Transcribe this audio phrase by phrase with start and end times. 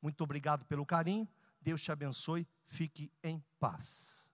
[0.00, 1.28] Muito obrigado pelo carinho.
[1.60, 2.46] Deus te abençoe.
[2.64, 4.26] Fique em paz.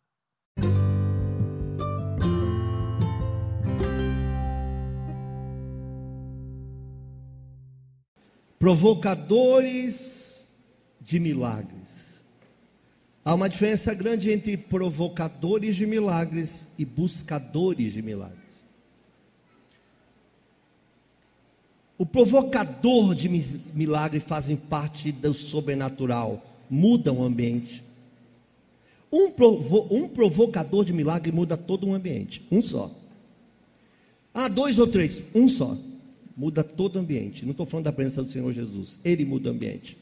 [8.62, 10.46] provocadores
[11.00, 12.22] de milagres.
[13.24, 18.41] Há uma diferença grande entre provocadores de milagres e buscadores de milagres.
[22.02, 27.80] O provocador de milagre fazem parte do sobrenatural, muda o ambiente.
[29.12, 32.90] Um, provo um provocador de milagre muda todo o ambiente, um só.
[34.34, 35.78] Ah, dois ou três, um só
[36.36, 37.44] muda todo o ambiente.
[37.44, 39.96] Não estou falando da presença do Senhor Jesus, ele muda o ambiente.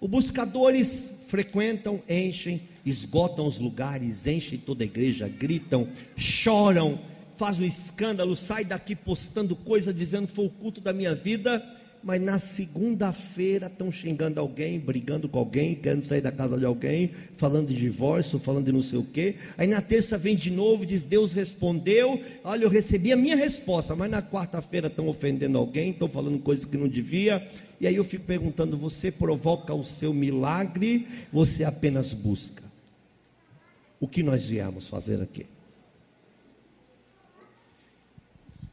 [0.00, 5.86] Os buscadores frequentam, enchem, esgotam os lugares, enchem toda a igreja, gritam,
[6.16, 6.98] choram,
[7.36, 11.62] fazem um escândalo, sai daqui postando coisa dizendo que foi o culto da minha vida
[12.02, 17.12] mas na segunda-feira estão xingando alguém, brigando com alguém, querendo sair da casa de alguém,
[17.36, 19.36] falando de divórcio, falando de não sei o quê.
[19.56, 22.20] Aí na terça vem de novo, diz: Deus respondeu.
[22.42, 26.64] Olha, eu recebi a minha resposta, mas na quarta-feira estão ofendendo alguém, estão falando coisas
[26.64, 27.46] que não devia.
[27.80, 32.62] E aí eu fico perguntando: você provoca o seu milagre, você apenas busca?
[34.00, 35.46] O que nós viemos fazer aqui?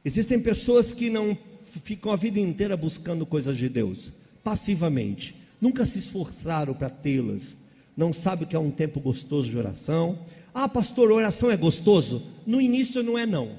[0.03, 1.37] Existem pessoas que não
[1.83, 4.11] ficam a vida inteira buscando coisas de Deus,
[4.43, 7.55] passivamente, nunca se esforçaram para tê-las,
[7.95, 10.19] não sabe o que é um tempo gostoso de oração.
[10.53, 12.23] Ah, pastor, oração é gostoso?
[12.47, 13.57] No início não é não.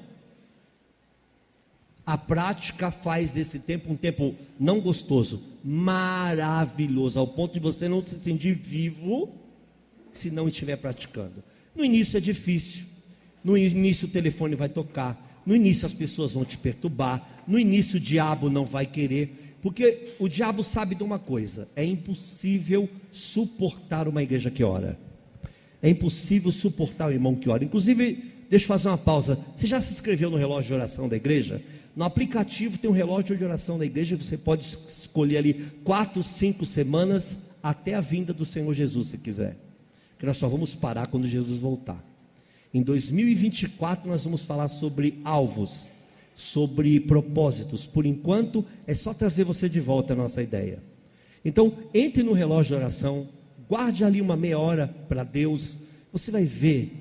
[2.03, 8.05] A prática faz desse tempo um tempo não gostoso, maravilhoso, ao ponto de você não
[8.05, 9.29] se sentir vivo
[10.11, 11.43] se não estiver praticando.
[11.75, 12.85] No início é difícil.
[13.43, 17.97] No início o telefone vai tocar, no início as pessoas vão te perturbar, no início
[17.97, 24.07] o diabo não vai querer, porque o diabo sabe de uma coisa: é impossível suportar
[24.07, 24.97] uma igreja que ora.
[25.81, 27.63] É impossível suportar o irmão que ora.
[27.63, 29.37] Inclusive, deixa eu fazer uma pausa.
[29.55, 31.61] Você já se inscreveu no relógio de oração da igreja?
[31.95, 35.53] No aplicativo tem um relógio de oração da igreja, você pode escolher ali
[35.83, 39.57] quatro, cinco semanas até a vinda do Senhor Jesus, se quiser.
[40.17, 42.10] Que nós só vamos parar quando Jesus voltar.
[42.73, 45.89] Em 2024 nós vamos falar sobre alvos,
[46.33, 47.85] sobre propósitos.
[47.85, 50.81] Por enquanto é só trazer você de volta a nossa ideia.
[51.43, 53.27] Então, entre no relógio de oração,
[53.67, 55.77] guarde ali uma meia hora para Deus.
[56.13, 56.93] Você vai ver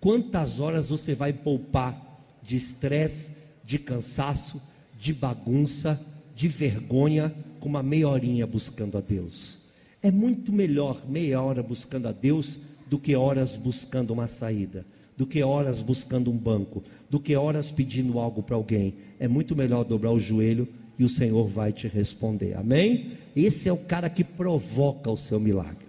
[0.00, 4.62] quantas horas você vai poupar de estresse, de cansaço,
[4.96, 6.00] de bagunça,
[6.34, 9.58] de vergonha, com uma meia horinha buscando a Deus.
[10.02, 14.86] É muito melhor meia hora buscando a Deus do que horas buscando uma saída
[15.18, 18.94] do que horas buscando um banco, do que horas pedindo algo para alguém.
[19.18, 22.56] É muito melhor dobrar o joelho e o Senhor vai te responder.
[22.56, 23.14] Amém?
[23.34, 25.88] Esse é o cara que provoca o seu milagre.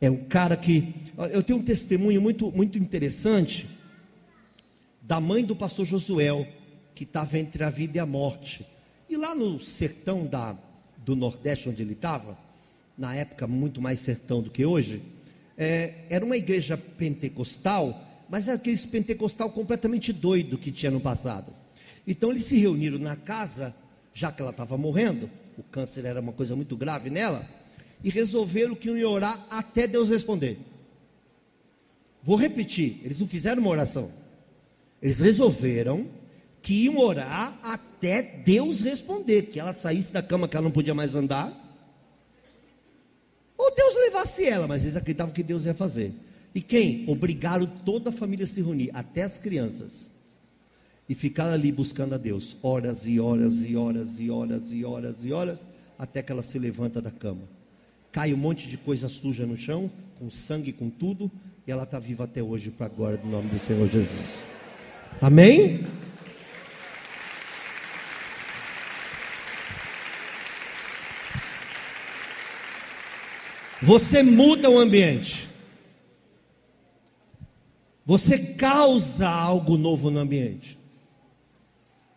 [0.00, 0.94] É o cara que.
[1.30, 3.68] Eu tenho um testemunho muito, muito interessante
[5.02, 6.46] da mãe do pastor Josuel,
[6.94, 8.66] que estava entre a vida e a morte.
[9.10, 10.56] E lá no sertão da,
[11.04, 12.36] do Nordeste, onde ele estava,
[12.96, 15.02] na época muito mais sertão do que hoje,
[15.56, 21.52] é, era uma igreja pentecostal mas era aquele pentecostal completamente doido que tinha no passado.
[22.06, 23.74] Então eles se reuniram na casa,
[24.14, 27.48] já que ela estava morrendo, o câncer era uma coisa muito grave nela,
[28.02, 30.58] e resolveram que iam orar até Deus responder.
[32.22, 34.10] Vou repetir, eles não fizeram uma oração.
[35.00, 36.08] Eles resolveram
[36.62, 40.94] que iam orar até Deus responder, que ela saísse da cama que ela não podia
[40.94, 41.52] mais andar,
[43.56, 46.12] ou Deus levasse ela, mas eles acreditavam que Deus ia fazer.
[46.56, 47.04] E quem?
[47.06, 50.12] Obrigaram toda a família a se reunir, até as crianças.
[51.06, 55.24] E ficar ali buscando a Deus, horas e horas e horas e horas e horas
[55.26, 55.62] e horas,
[55.98, 57.42] até que ela se levanta da cama.
[58.10, 61.30] Cai um monte de coisa suja no chão, com sangue, com tudo.
[61.66, 64.46] e ela está viva até hoje para a glória do nome do Senhor Jesus.
[65.20, 65.84] Amém?
[73.82, 75.55] Você muda o ambiente.
[78.06, 80.78] Você causa algo novo no ambiente.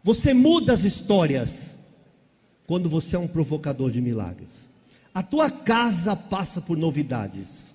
[0.04, 1.88] Você muda as histórias
[2.68, 4.70] quando você é um provocador de milagres.
[5.12, 7.74] A tua casa passa por novidades.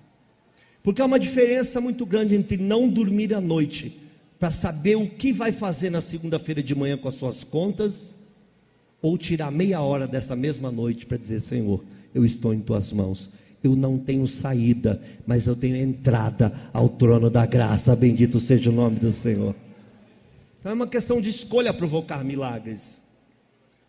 [0.80, 4.00] Porque há uma diferença muito grande entre não dormir à noite
[4.38, 8.20] para saber o que vai fazer na segunda-feira de manhã com as suas contas
[9.02, 11.82] ou tirar meia hora dessa mesma noite para dizer: Senhor,
[12.14, 13.30] eu estou em tuas mãos
[13.64, 17.96] eu não tenho saída, mas eu tenho entrada ao trono da graça.
[17.96, 19.56] Bendito seja o nome do Senhor.
[20.60, 23.00] Então é uma questão de escolha provocar milagres.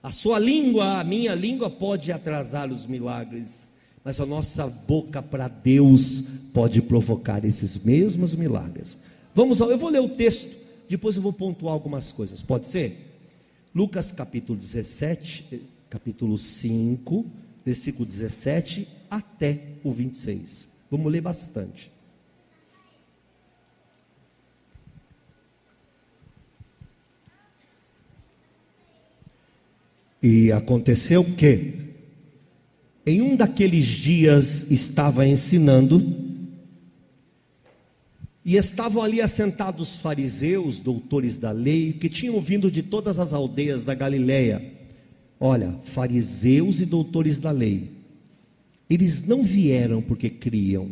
[0.01, 3.67] A sua língua, a minha língua pode atrasar os milagres,
[4.03, 6.23] mas a nossa boca para Deus
[6.53, 8.99] pode provocar esses mesmos milagres.
[9.33, 10.55] Vamos eu vou ler o texto,
[10.87, 12.41] depois eu vou pontuar algumas coisas.
[12.41, 13.11] Pode ser?
[13.73, 15.57] Lucas capítulo 17, eh,
[15.89, 17.25] capítulo 5,
[17.65, 20.75] versículo 17 até o 26.
[20.89, 21.91] Vamos ler bastante.
[30.21, 31.93] E aconteceu que,
[33.05, 36.25] em um daqueles dias, estava ensinando,
[38.43, 43.83] e estavam ali assentados fariseus, doutores da lei, que tinham vindo de todas as aldeias
[43.83, 44.63] da Galileia.
[45.39, 47.94] Olha, fariseus e doutores da lei
[48.89, 50.91] eles não vieram porque criam,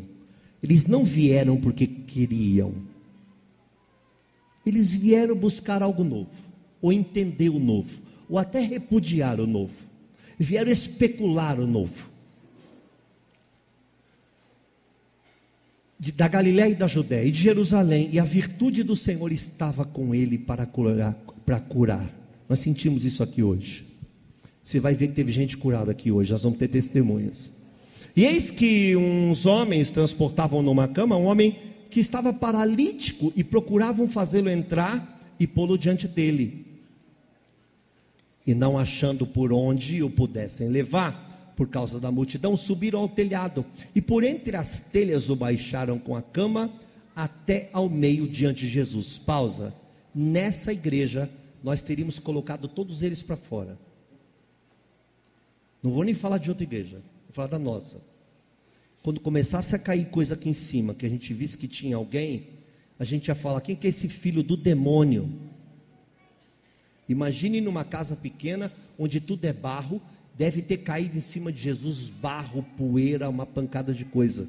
[0.61, 2.73] eles não vieram porque queriam,
[4.65, 6.31] eles vieram buscar algo novo,
[6.81, 7.99] ou entender o novo,
[8.29, 9.73] ou até repudiar o novo,
[10.39, 12.11] vieram especular o novo.
[15.99, 19.85] De, da Galiléia e da Judéia e de Jerusalém, e a virtude do Senhor estava
[19.85, 21.13] com ele para curar,
[21.45, 22.11] para curar.
[22.49, 23.85] Nós sentimos isso aqui hoje.
[24.61, 27.51] Você vai ver que teve gente curada aqui hoje, nós vamos ter testemunhos.
[28.15, 31.57] E eis que uns homens transportavam numa cama um homem
[31.89, 36.65] que estava paralítico e procuravam fazê-lo entrar e pô-lo diante dele.
[38.45, 43.65] E não achando por onde o pudessem levar, por causa da multidão, subiram ao telhado
[43.95, 46.71] e por entre as telhas o baixaram com a cama
[47.15, 49.18] até ao meio diante de Jesus.
[49.18, 49.74] Pausa.
[50.13, 51.30] Nessa igreja
[51.63, 53.77] nós teríamos colocado todos eles para fora.
[55.81, 57.01] Não vou nem falar de outra igreja.
[57.33, 58.00] Vou falar da nossa.
[59.01, 62.50] Quando começasse a cair coisa aqui em cima, que a gente visse que tinha alguém,
[63.00, 65.27] a gente ia falar: quem que é esse filho do demônio?
[67.09, 70.00] Imagine numa casa pequena, onde tudo é barro,
[70.38, 74.47] deve ter caído em cima de Jesus barro, poeira, uma pancada de coisa,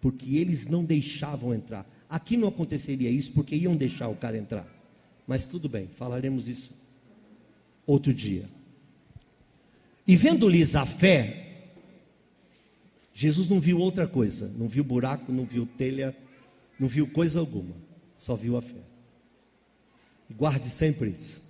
[0.00, 1.86] porque eles não deixavam entrar.
[2.08, 4.66] Aqui não aconteceria isso, porque iam deixar o cara entrar.
[5.26, 6.72] Mas tudo bem, falaremos isso
[7.86, 8.48] outro dia.
[10.06, 11.43] E vendo-lhes a fé,
[13.14, 16.14] Jesus não viu outra coisa, não viu buraco, não viu telha,
[16.78, 17.76] não viu coisa alguma,
[18.16, 18.82] só viu a fé.
[20.28, 21.44] E guarde sempre isso.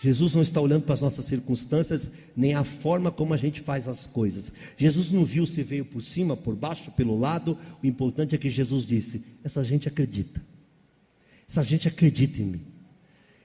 [0.00, 3.88] Jesus não está olhando para as nossas circunstâncias, nem a forma como a gente faz
[3.88, 4.52] as coisas.
[4.76, 7.56] Jesus não viu se veio por cima, por baixo, pelo lado.
[7.82, 10.44] O importante é que Jesus disse: essa gente acredita.
[11.48, 12.66] Essa gente acredita em mim.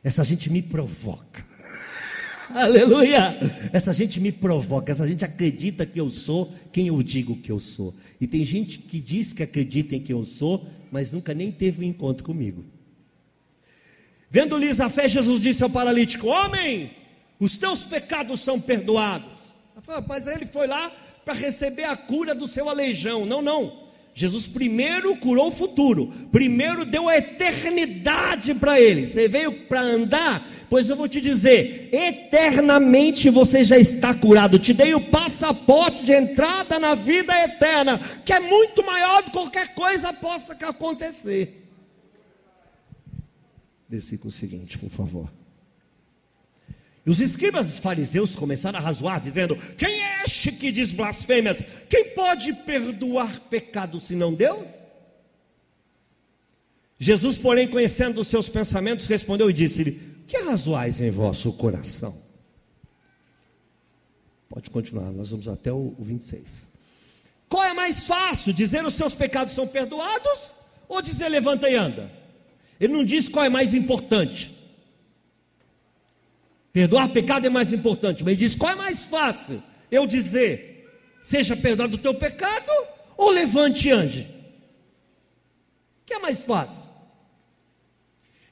[0.03, 1.45] Essa gente me provoca.
[2.53, 3.37] Aleluia!
[3.71, 7.59] Essa gente me provoca, essa gente acredita que eu sou quem eu digo que eu
[7.59, 7.93] sou.
[8.19, 11.85] E tem gente que diz que acredita em quem eu sou, mas nunca nem teve
[11.85, 12.63] um encontro comigo.
[14.31, 16.91] Vendo-lhes a fé, Jesus disse ao paralítico: Homem,
[17.39, 19.53] os teus pecados são perdoados.
[20.07, 20.91] Mas ele foi lá
[21.23, 23.25] para receber a cura do seu aleijão.
[23.25, 23.89] Não, não.
[24.13, 29.07] Jesus primeiro curou o futuro, primeiro deu a eternidade para ele.
[29.07, 34.59] Você veio para andar, pois eu vou te dizer: eternamente você já está curado.
[34.59, 39.31] Te dei o passaporte de entrada na vida eterna, que é muito maior do que
[39.31, 41.65] qualquer coisa possa acontecer.
[43.89, 45.31] Versículo seguinte, por favor.
[47.05, 51.63] E os escribas e fariseus começaram a razoar, dizendo: Quem é este que diz blasfêmias?
[51.89, 54.67] Quem pode perdoar pecados senão Deus?
[56.99, 62.15] Jesus, porém, conhecendo os seus pensamentos, respondeu e disse-lhe: Que razoais em vosso coração?
[64.47, 66.67] Pode continuar, nós vamos até o 26.
[67.49, 70.53] Qual é mais fácil, dizer os seus pecados são perdoados
[70.87, 72.11] ou dizer levanta e anda?
[72.79, 74.55] Ele não diz qual é mais importante.
[76.71, 79.63] Perdoar pecado é mais importante, mas ele diz: qual é mais fácil?
[79.89, 80.87] Eu dizer,
[81.23, 82.71] seja perdoado o teu pecado,
[83.17, 84.27] ou levante e ande.
[86.05, 86.88] que é mais fácil?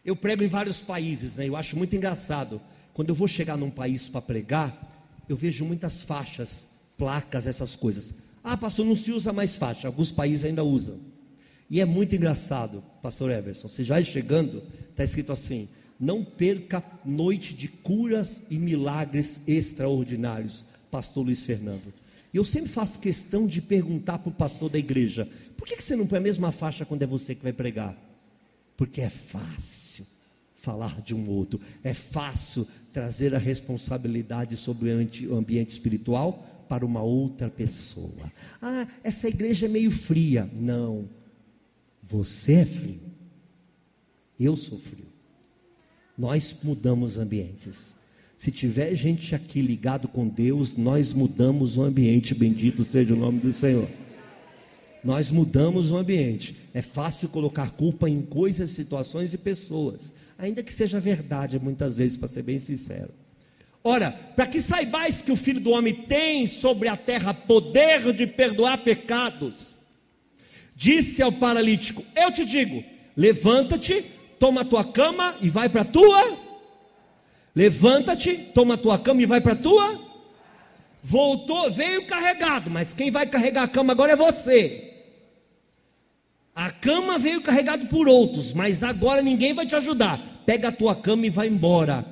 [0.07, 1.49] Eu prego em vários países, né?
[1.49, 2.61] Eu acho muito engraçado.
[2.93, 8.13] Quando eu vou chegar num país para pregar, eu vejo muitas faixas, placas, essas coisas.
[8.41, 9.85] Ah, pastor, não se usa mais faixa.
[9.85, 10.97] Alguns países ainda usam.
[11.69, 13.67] E é muito engraçado, pastor Everson.
[13.67, 15.67] Você já chegando, está escrito assim:
[15.99, 21.93] não perca noite de curas e milagres extraordinários, pastor Luiz Fernando.
[22.33, 26.07] Eu sempre faço questão de perguntar para o pastor da igreja: por que você não
[26.07, 28.07] põe a mesma faixa quando é você que vai pregar?
[28.77, 30.05] Porque é fácil
[30.55, 37.01] falar de um outro, é fácil trazer a responsabilidade sobre o ambiente espiritual para uma
[37.01, 38.31] outra pessoa.
[38.62, 40.50] Ah, essa igreja é meio fria.
[40.53, 41.10] Não,
[42.03, 43.00] você é frio,
[44.39, 45.07] eu sou frio.
[46.17, 47.93] Nós mudamos ambientes.
[48.38, 52.36] Se tiver gente aqui ligado com Deus, nós mudamos o ambiente.
[52.36, 53.89] Bendito seja o nome do Senhor.
[55.03, 56.55] Nós mudamos o ambiente.
[56.77, 62.15] É fácil colocar culpa em coisas, situações e pessoas, ainda que seja verdade muitas vezes,
[62.15, 63.10] para ser bem sincero.
[63.84, 68.27] Ora, para que saibais que o Filho do Homem tem sobre a terra poder de
[68.27, 69.75] perdoar pecados,
[70.75, 72.84] disse ao paralítico: Eu te digo,
[73.15, 74.05] levanta-te,
[74.38, 76.38] toma a tua cama e vai para a tua.
[77.55, 80.00] Levanta-te, toma a tua cama e vai para a tua.
[81.01, 84.93] Voltou, veio carregado, mas quem vai carregar a cama agora é você.
[86.57, 90.19] A cama veio carregado por outros, mas agora ninguém vai te ajudar.
[90.43, 92.03] Pega a tua cama e vai embora.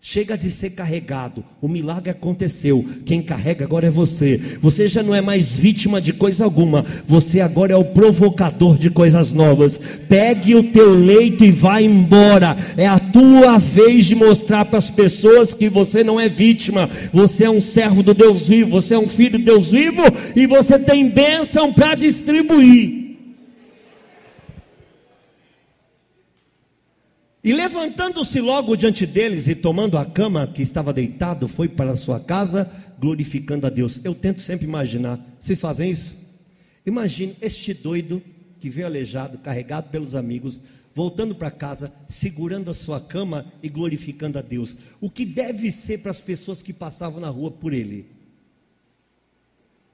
[0.00, 2.82] Chega de ser carregado, o milagre aconteceu.
[3.04, 4.40] Quem carrega agora é você.
[4.62, 8.88] Você já não é mais vítima de coisa alguma, você agora é o provocador de
[8.88, 9.78] coisas novas.
[10.08, 12.56] Pegue o teu leito e vá embora.
[12.74, 17.44] É a tua vez de mostrar para as pessoas que você não é vítima, você
[17.44, 20.78] é um servo do Deus vivo, você é um filho do Deus vivo e você
[20.78, 22.97] tem bênção para distribuir.
[27.42, 32.18] E levantando-se logo diante deles e tomando a cama que estava deitado, foi para sua
[32.18, 34.00] casa, glorificando a Deus.
[34.04, 35.24] Eu tento sempre imaginar.
[35.40, 36.16] Vocês fazem isso?
[36.84, 38.20] Imagine este doido
[38.58, 40.58] que veio aleijado, carregado pelos amigos,
[40.94, 44.74] voltando para casa, segurando a sua cama e glorificando a Deus.
[45.00, 48.17] O que deve ser para as pessoas que passavam na rua por ele?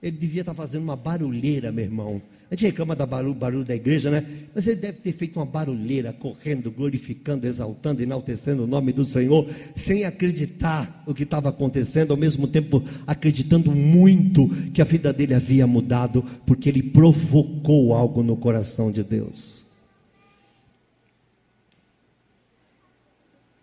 [0.05, 2.21] Ele devia estar fazendo uma barulheira, meu irmão.
[2.51, 4.23] A gente reclama do barulho, barulho da igreja, né?
[4.55, 9.49] Mas ele deve ter feito uma barulheira, correndo, glorificando, exaltando, enaltecendo o nome do Senhor,
[9.75, 15.33] sem acreditar o que estava acontecendo, ao mesmo tempo acreditando muito que a vida dele
[15.33, 19.65] havia mudado, porque ele provocou algo no coração de Deus.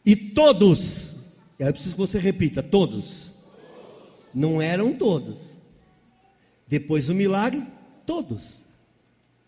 [0.04, 1.18] E todos,
[1.60, 3.34] é preciso que você repita, todos,
[4.34, 5.61] não eram todos.
[6.72, 7.62] Depois do milagre,
[8.06, 8.62] todos.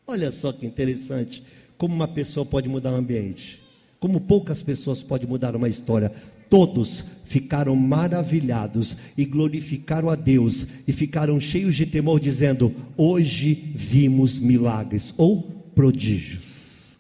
[0.06, 1.42] Olha só que interessante,
[1.78, 3.62] como uma pessoa pode mudar o ambiente,
[3.98, 6.12] como poucas pessoas podem mudar uma história.
[6.50, 14.38] Todos ficaram maravilhados e glorificaram a Deus e ficaram cheios de temor, dizendo: Hoje vimos
[14.38, 16.98] milagres ou prodígios.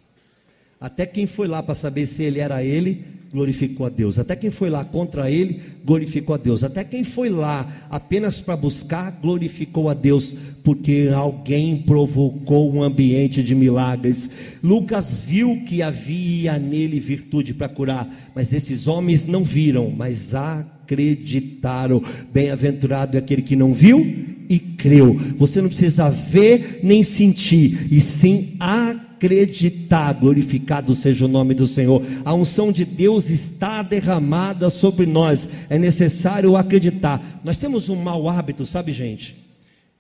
[0.80, 3.04] Até quem foi lá para saber se ele era ele,
[3.34, 4.20] glorificou a Deus.
[4.20, 6.64] Até quem foi lá contra ele, glorificou a Deus.
[6.64, 13.42] Até quem foi lá apenas para buscar, glorificou a Deus, porque alguém provocou um ambiente
[13.42, 14.30] de milagres.
[14.64, 22.02] Lucas viu que havia nele virtude para curar, mas esses homens não viram, mas acreditaram.
[22.32, 24.00] Bem-aventurado é aquele que não viu
[24.48, 25.20] e creu.
[25.38, 31.66] Você não precisa ver nem sentir, e sim acreditar acreditar, glorificado seja o nome do
[31.66, 32.04] Senhor.
[32.26, 37.42] A unção de Deus está derramada sobre nós, é necessário acreditar.
[37.44, 39.38] Nós temos um mau hábito, sabe, gente,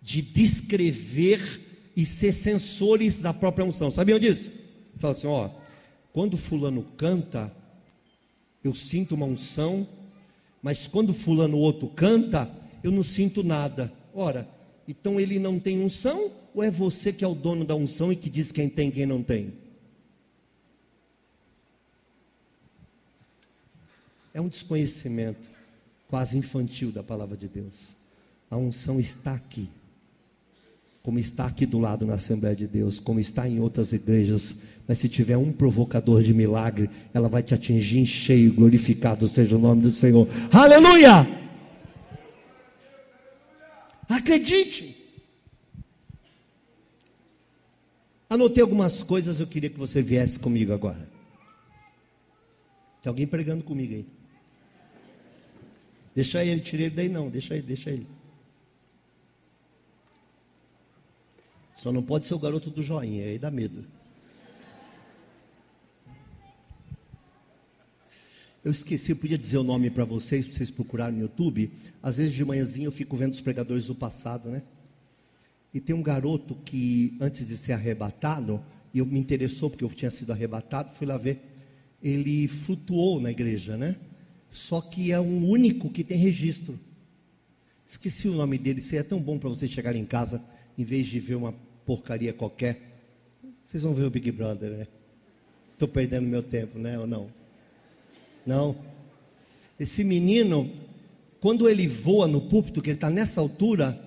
[0.01, 1.61] de descrever
[1.95, 3.89] e ser sensores da própria unção.
[3.89, 4.51] Sabiam disso?
[4.97, 5.49] Fala assim, ó,
[6.11, 7.53] quando fulano canta,
[8.61, 9.87] eu sinto uma unção,
[10.61, 12.49] mas quando fulano outro canta,
[12.83, 13.91] eu não sinto nada.
[14.13, 14.47] Ora,
[14.87, 18.15] então ele não tem unção ou é você que é o dono da unção e
[18.15, 19.53] que diz quem tem e quem não tem?
[24.33, 25.49] É um desconhecimento
[26.07, 27.89] quase infantil da palavra de Deus.
[28.49, 29.67] A unção está aqui,
[31.01, 34.57] como está aqui do lado na Assembleia de Deus, como está em outras igrejas.
[34.87, 39.55] Mas se tiver um provocador de milagre, ela vai te atingir em cheio, glorificado seja
[39.55, 40.27] o nome do Senhor.
[40.51, 41.42] Aleluia!
[44.13, 44.95] Acredite!
[48.29, 51.09] Anotei algumas coisas, eu queria que você viesse comigo agora.
[53.01, 54.05] Tem alguém pregando comigo aí?
[56.15, 58.07] Deixa ele, tirei ele daí não, deixa ele, deixa ele.
[61.75, 63.83] Só não pode ser o garoto do joinha, aí dá medo.
[68.63, 71.69] Eu esqueci, eu podia dizer o nome para vocês, para vocês procurarem no YouTube.
[72.01, 74.61] Às vezes de manhãzinho eu fico vendo os pregadores do passado, né?
[75.73, 79.89] E tem um garoto que, antes de ser arrebatado, e eu me interessou porque eu
[79.89, 81.41] tinha sido arrebatado, fui lá ver.
[82.01, 83.97] Ele flutuou na igreja, né?
[84.49, 86.79] Só que é um único que tem registro.
[87.85, 88.81] Esqueci o nome dele.
[88.81, 90.41] Seria tão bom para vocês chegarem em casa,
[90.77, 91.53] em vez de ver uma
[91.85, 92.79] porcaria qualquer.
[93.65, 94.87] Vocês vão ver o Big Brother, né?
[95.73, 96.97] Estou perdendo meu tempo, né?
[96.97, 97.42] Ou não?
[98.45, 98.75] Não.
[99.79, 100.71] Esse menino,
[101.39, 103.99] quando ele voa no púlpito, que ele está nessa altura,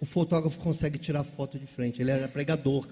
[0.00, 2.00] o fotógrafo consegue tirar foto de frente.
[2.00, 2.86] Ele era pregador.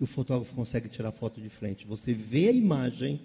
[0.00, 1.86] E o fotógrafo consegue tirar foto de frente.
[1.86, 3.20] Você vê a imagem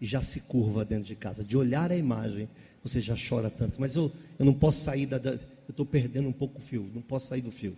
[0.00, 1.42] e já se curva dentro de casa.
[1.42, 2.48] De olhar a imagem,
[2.82, 3.80] você já chora tanto.
[3.80, 5.18] Mas eu, eu não posso sair da.
[5.18, 6.90] da eu estou perdendo um pouco o fio.
[6.94, 7.76] Não posso sair do fio.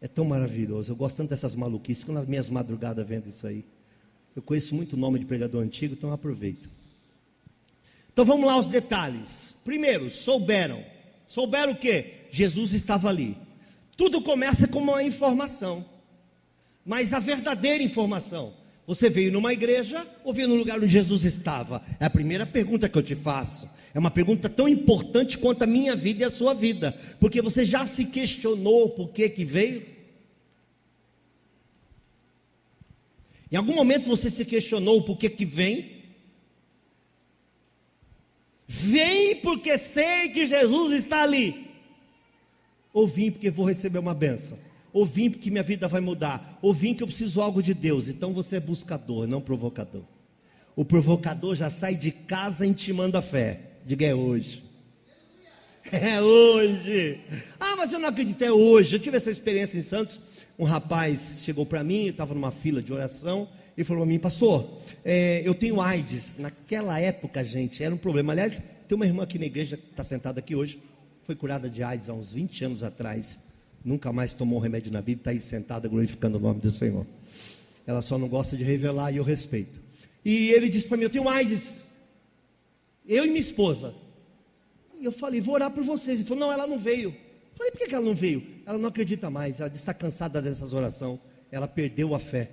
[0.00, 0.92] É tão maravilhoso.
[0.92, 2.04] Eu gosto tanto dessas maluquices.
[2.04, 3.64] Quando as minhas madrugadas vendo isso aí.
[4.34, 6.68] Eu conheço muito nome de pregador antigo, então aproveito.
[8.12, 9.56] Então vamos lá aos detalhes.
[9.64, 10.84] Primeiro, souberam.
[11.26, 12.26] Souberam o que?
[12.30, 13.36] Jesus estava ali.
[13.96, 15.84] Tudo começa com uma informação.
[16.84, 18.52] Mas a verdadeira informação.
[18.86, 21.82] Você veio numa igreja ou veio no lugar onde Jesus estava?
[22.00, 23.68] É a primeira pergunta que eu te faço.
[23.94, 26.96] É uma pergunta tão importante quanto a minha vida e a sua vida.
[27.20, 29.86] Porque você já se questionou por que que veio?
[33.50, 36.01] Em algum momento você se questionou por que que vem?
[38.74, 41.70] Vem porque sei que Jesus está ali.
[42.90, 44.58] Ou vim porque vou receber uma benção.
[44.94, 46.58] Ou vim porque minha vida vai mudar.
[46.62, 48.08] Ou vim que eu preciso algo de Deus.
[48.08, 50.02] Então você é buscador, não provocador.
[50.74, 53.60] O provocador já sai de casa intimando a fé.
[53.84, 54.64] Diga é hoje.
[55.92, 57.20] É hoje.
[57.60, 58.96] Ah, mas eu não acredito, é hoje.
[58.96, 60.18] Eu tive essa experiência em Santos.
[60.58, 63.48] Um rapaz chegou para mim, estava numa fila de oração.
[63.76, 64.68] Ele falou a mim, pastor,
[65.04, 66.36] é, eu tenho AIDS.
[66.38, 68.32] Naquela época, gente, era um problema.
[68.32, 70.78] Aliás, tem uma irmã aqui na igreja que está sentada aqui hoje,
[71.24, 73.52] foi curada de AIDS há uns 20 anos atrás.
[73.84, 77.06] Nunca mais tomou remédio na vida, está aí sentada glorificando o nome do Senhor.
[77.86, 79.80] Ela só não gosta de revelar e eu respeito.
[80.24, 81.86] E ele disse para mim: Eu tenho AIDS.
[83.06, 83.94] Eu e minha esposa.
[85.00, 86.20] E eu falei: Vou orar por vocês.
[86.20, 87.08] Ele falou: Não, ela não veio.
[87.08, 88.44] Eu falei: Por que ela não veio?
[88.64, 89.58] Ela não acredita mais.
[89.58, 91.18] Ela está cansada dessas orações.
[91.50, 92.50] Ela perdeu a fé.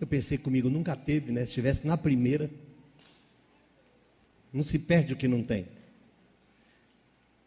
[0.00, 1.42] Eu pensei comigo, nunca teve, né?
[1.42, 2.50] Se estivesse na primeira,
[4.52, 5.66] não se perde o que não tem.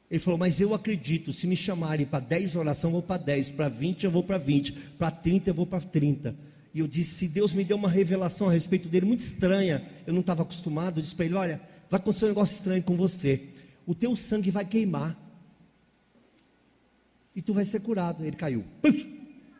[0.09, 3.51] Ele falou, mas eu acredito, se me chamarem para 10 orações, eu vou para 10,
[3.51, 6.35] para 20 eu vou para 20, para 30 eu vou para 30.
[6.73, 10.13] E eu disse, se Deus me deu uma revelação a respeito dele, muito estranha, eu
[10.13, 13.49] não estava acostumado, eu disse para ele, olha, vai acontecer um negócio estranho com você,
[13.85, 15.17] o teu sangue vai queimar,
[17.35, 18.25] e tu vai ser curado.
[18.25, 19.18] Ele caiu, e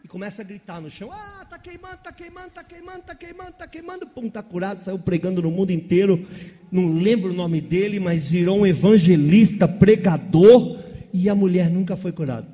[0.09, 3.67] começa a gritar no chão, ah, tá queimando, tá queimando, tá queimando, tá queimando, tá
[3.67, 4.07] queimando.
[4.07, 6.27] Pum, tá curado, saiu pregando no mundo inteiro.
[6.71, 10.79] Não lembro o nome dele, mas virou um evangelista, pregador.
[11.13, 12.47] E a mulher nunca foi curada.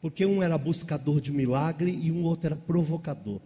[0.00, 3.40] Porque um era buscador de milagre e um outro era provocador.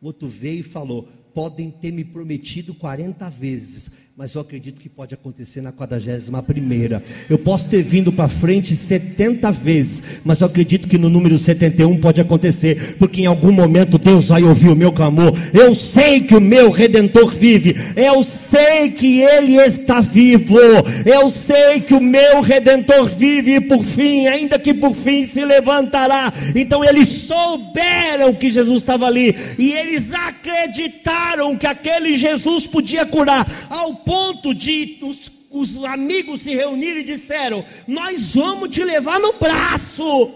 [0.00, 4.88] O outro veio e falou: podem ter me prometido 40 vezes, mas eu acredito que
[4.90, 7.02] pode acontecer na 41 primeira.
[7.26, 11.96] Eu posso ter vindo para frente 70 vezes, mas eu acredito que no número 71
[11.96, 15.32] pode acontecer, porque em algum momento Deus vai ouvir o meu clamor.
[15.54, 17.74] Eu sei que o meu redentor vive.
[17.96, 20.58] Eu sei que ele está vivo.
[21.06, 25.42] Eu sei que o meu redentor vive e por fim, ainda que por fim se
[25.42, 26.30] levantará.
[26.54, 33.50] Então eles souberam que Jesus estava ali e eles acreditaram que aquele Jesus podia curar
[33.70, 39.34] ao ponto de os, os amigos se reunirem e disseram: Nós vamos te levar no
[39.34, 40.34] braço.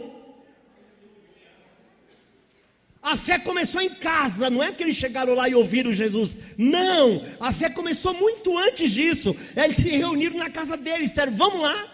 [3.02, 6.36] A fé começou em casa, não é que eles chegaram lá e ouviram Jesus.
[6.56, 9.36] Não, a fé começou muito antes disso.
[9.56, 11.88] Eles se reuniram na casa deles, disseram: Vamos lá.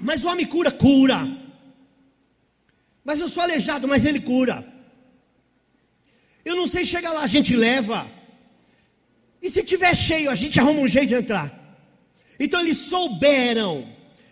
[0.00, 1.20] Mas o homem cura, cura.
[3.04, 4.66] Mas eu sou aleijado, mas ele cura.
[6.44, 8.21] Eu não sei chegar lá, a gente leva.
[9.42, 11.52] E se tiver cheio, a gente arruma um jeito de entrar.
[12.38, 13.86] Então eles souberam,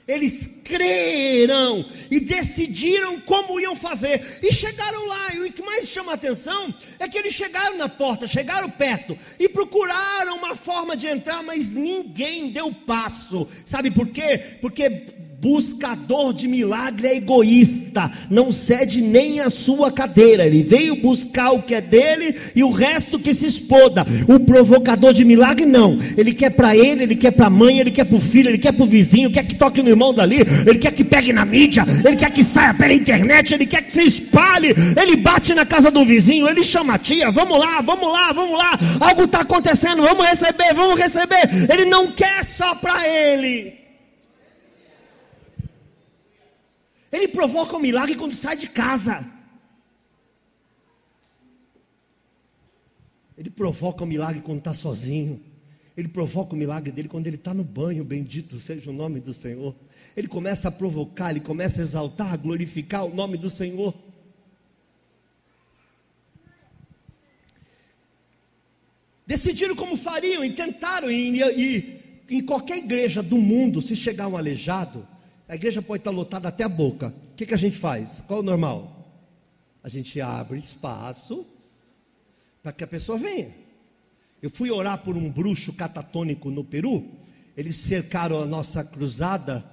[0.06, 4.38] eles creram e decidiram como iam fazer.
[4.40, 7.88] E chegaram lá, e o que mais chama a atenção é que eles chegaram na
[7.88, 13.48] porta, chegaram perto e procuraram uma forma de entrar, mas ninguém deu passo.
[13.66, 14.58] Sabe por quê?
[14.60, 20.44] Porque Buscador de milagre é egoísta, não cede nem a sua cadeira.
[20.44, 24.04] Ele veio buscar o que é dele e o resto que se exploda.
[24.28, 25.98] O provocador de milagre não.
[26.14, 28.58] Ele quer para ele, ele quer para a mãe, ele quer para o filho, ele
[28.58, 31.46] quer para o vizinho, quer que toque no irmão dali, ele quer que pegue na
[31.46, 34.74] mídia, ele quer que saia pela internet, ele quer que se espalhe.
[35.00, 38.58] Ele bate na casa do vizinho, ele chama a tia, vamos lá, vamos lá, vamos
[38.58, 38.78] lá.
[39.00, 41.48] Algo está acontecendo, vamos receber, vamos receber.
[41.72, 43.79] Ele não quer só para ele.
[47.12, 49.26] Ele provoca um milagre quando sai de casa.
[53.36, 55.42] Ele provoca um milagre quando está sozinho.
[55.96, 59.34] Ele provoca o milagre dele quando ele está no banho, bendito seja o nome do
[59.34, 59.74] Senhor.
[60.16, 63.94] Ele começa a provocar, ele começa a exaltar, a glorificar o nome do Senhor.
[69.26, 74.36] Decidiram como fariam e tentaram, e, e em qualquer igreja do mundo, se chegar um
[74.36, 75.06] aleijado,
[75.50, 77.08] a igreja pode estar lotada até a boca.
[77.32, 78.22] O que, que a gente faz?
[78.24, 79.12] Qual é o normal?
[79.82, 81.44] A gente abre espaço
[82.62, 83.52] para que a pessoa venha.
[84.40, 87.04] Eu fui orar por um bruxo catatônico no Peru.
[87.56, 89.64] Eles cercaram a nossa cruzada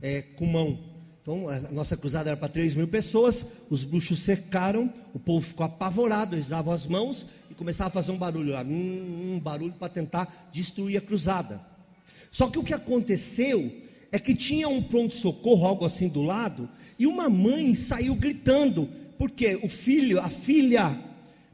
[0.00, 0.78] é, com mão.
[1.20, 3.44] Então, a nossa cruzada era para 3 mil pessoas.
[3.68, 6.36] Os bruxos cercaram, o povo ficou apavorado.
[6.36, 9.88] Eles davam as mãos e começavam a fazer um barulho lá, um, um barulho para
[9.88, 11.60] tentar destruir a cruzada.
[12.30, 13.82] Só que o que aconteceu
[14.14, 19.58] é que tinha um pronto-socorro, algo assim do lado, e uma mãe saiu gritando, porque
[19.60, 20.96] o filho, a filha,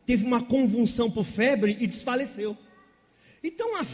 [0.04, 2.54] teve uma convulsão por febre e desfaleceu.
[3.42, 3.86] Então a,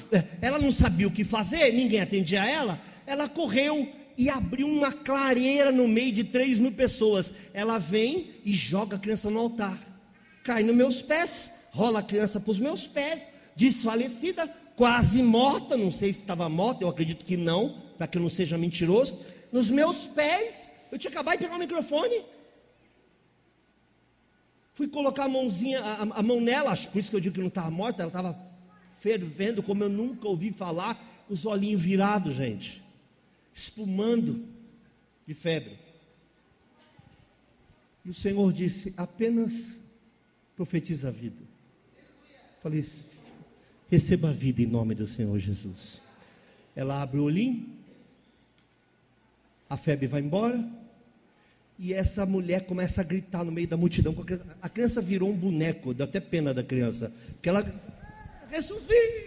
[0.43, 2.77] ela não sabia o que fazer, ninguém atendia ela,
[3.07, 7.35] ela correu e abriu uma clareira no meio de três mil pessoas.
[7.55, 9.81] Ela vem e joga a criança no altar,
[10.43, 15.93] cai nos meus pés, rola a criança para os meus pés, desfalecida, quase morta, não
[15.93, 19.71] sei se estava morta, eu acredito que não, para que eu não seja mentiroso, nos
[19.71, 22.23] meus pés, eu tinha acabado de pegar o microfone.
[24.75, 27.49] Fui colocar a mãozinha, a, a mão nela, por isso que eu digo que não
[27.49, 28.39] estava morta, ela estava
[28.99, 32.83] fervendo, como eu nunca ouvi falar, os olhinhos virados, gente,
[33.55, 34.47] espumando
[35.27, 35.79] de febre.
[38.05, 39.81] E o Senhor disse: apenas
[40.55, 41.43] profetiza a vida.
[42.63, 42.85] Falei:
[43.91, 46.01] receba a vida em nome do Senhor Jesus.
[46.75, 47.76] Ela abre o olhinho,
[49.69, 50.65] a febre vai embora.
[51.79, 54.15] E essa mulher começa a gritar no meio da multidão.
[54.63, 57.13] A criança virou um boneco, dá até pena da criança.
[57.33, 57.65] Porque ela.
[58.51, 59.27] Ressuscite!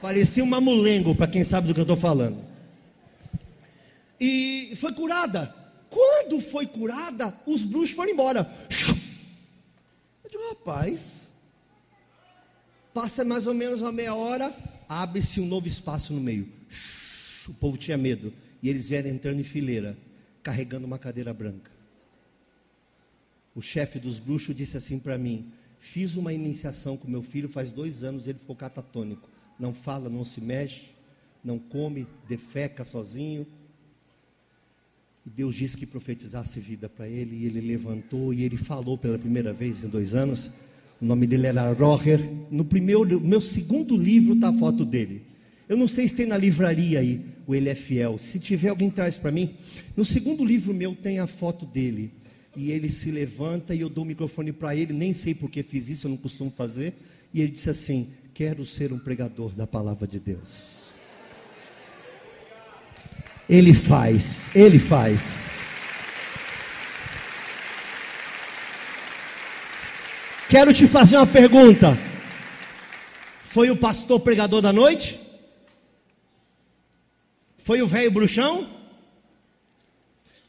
[0.00, 2.42] Parecia um mamulengo, para quem sabe do que eu estou falando.
[4.20, 5.54] E foi curada.
[5.90, 8.50] Quando foi curada, os bruxos foram embora.
[10.22, 11.28] Eu digo, rapaz,
[12.94, 14.54] passa mais ou menos uma meia hora,
[14.88, 16.48] abre-se um novo espaço no meio
[17.50, 18.32] o povo tinha medo.
[18.62, 19.96] E eles vieram entrando em fileira,
[20.42, 21.70] carregando uma cadeira branca.
[23.54, 27.72] O chefe dos bruxos disse assim para mim: Fiz uma iniciação com meu filho faz
[27.72, 29.28] dois anos, ele ficou catatônico.
[29.58, 30.90] Não fala, não se mexe,
[31.42, 33.46] não come, defeca sozinho.
[35.24, 39.18] E Deus disse que profetizasse vida para ele, e ele levantou e ele falou pela
[39.18, 40.50] primeira vez em dois anos.
[41.00, 42.20] O nome dele era Roger.
[42.50, 45.22] No primeiro, meu segundo livro está a foto dele.
[45.68, 48.18] Eu não sei se tem na livraria aí o Ele é Fiel.
[48.18, 49.54] Se tiver, alguém traz para mim.
[49.96, 52.12] No segundo livro meu tem a foto dele.
[52.56, 54.94] E ele se levanta e eu dou o microfone para ele.
[54.94, 56.94] Nem sei por que fiz isso, eu não costumo fazer.
[57.32, 60.86] E ele disse assim: Quero ser um pregador da palavra de Deus.
[63.48, 65.56] Ele faz, ele faz.
[70.48, 71.98] Quero te fazer uma pergunta.
[73.44, 75.25] Foi o pastor pregador da noite?
[77.66, 78.64] Foi o velho bruxão?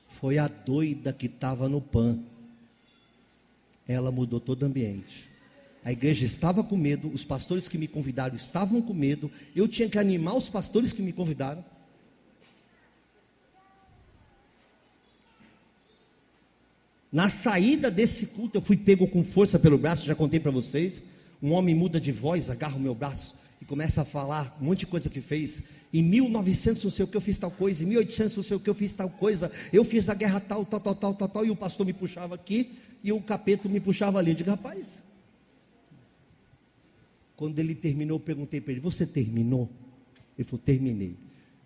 [0.08, 2.20] Foi a doida que estava no pan.
[3.88, 5.28] Ela mudou todo o ambiente.
[5.84, 9.90] A igreja estava com medo, os pastores que me convidaram estavam com medo, eu tinha
[9.90, 11.66] que animar os pastores que me convidaram.
[17.12, 21.06] Na saída desse culto, eu fui pego com força pelo braço, já contei para vocês.
[21.42, 24.80] Um homem muda de voz, agarra o meu braço e começa a falar um monte
[24.80, 25.70] de coisa que fez.
[25.94, 28.60] Em 1900 não sei o que eu fiz tal coisa, em 1800 não sei o
[28.60, 31.46] que eu fiz tal coisa, eu fiz a guerra tal, tal, tal, tal, tal, tal,
[31.46, 32.72] e o pastor me puxava aqui
[33.04, 34.32] e o capeta me puxava ali.
[34.32, 35.02] Eu digo, rapaz,
[37.38, 39.70] quando ele terminou, eu perguntei para ele: Você terminou?
[40.36, 41.16] Ele falou: Terminei.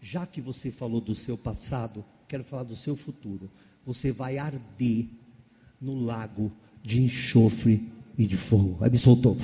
[0.01, 3.49] Já que você falou do seu passado, quero falar do seu futuro.
[3.85, 5.05] Você vai arder
[5.79, 6.51] no lago
[6.83, 8.77] de enxofre e de fogo.
[8.83, 9.37] Aí me soltou.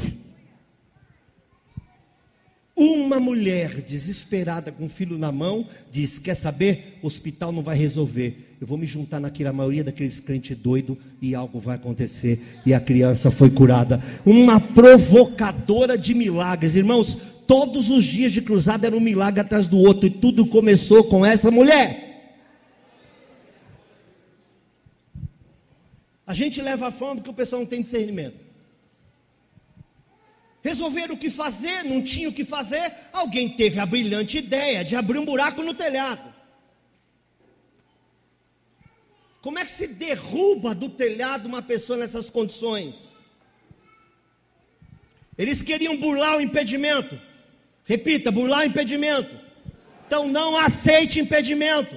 [2.79, 6.99] Uma mulher desesperada com o filho na mão diz: Quer saber?
[7.01, 8.55] O hospital não vai resolver.
[8.61, 12.39] Eu vou me juntar naquela maioria daqueles crentes doidos e algo vai acontecer.
[12.67, 13.99] E a criança foi curada.
[14.23, 17.17] Uma provocadora de milagres, irmãos.
[17.47, 21.25] Todos os dias de cruzada era um milagre atrás do outro, e tudo começou com
[21.25, 22.03] essa mulher.
[26.27, 28.46] A gente leva a fama porque o pessoal não tem discernimento.
[30.67, 32.91] Resolveram o que fazer, não tinha o que fazer.
[33.13, 36.33] Alguém teve a brilhante ideia de abrir um buraco no telhado.
[39.41, 43.15] Como é que se derruba do telhado uma pessoa nessas condições?
[45.37, 47.17] Eles queriam burlar o impedimento.
[47.85, 49.39] Repita, burlar o impedimento.
[50.05, 51.95] Então não aceite impedimento.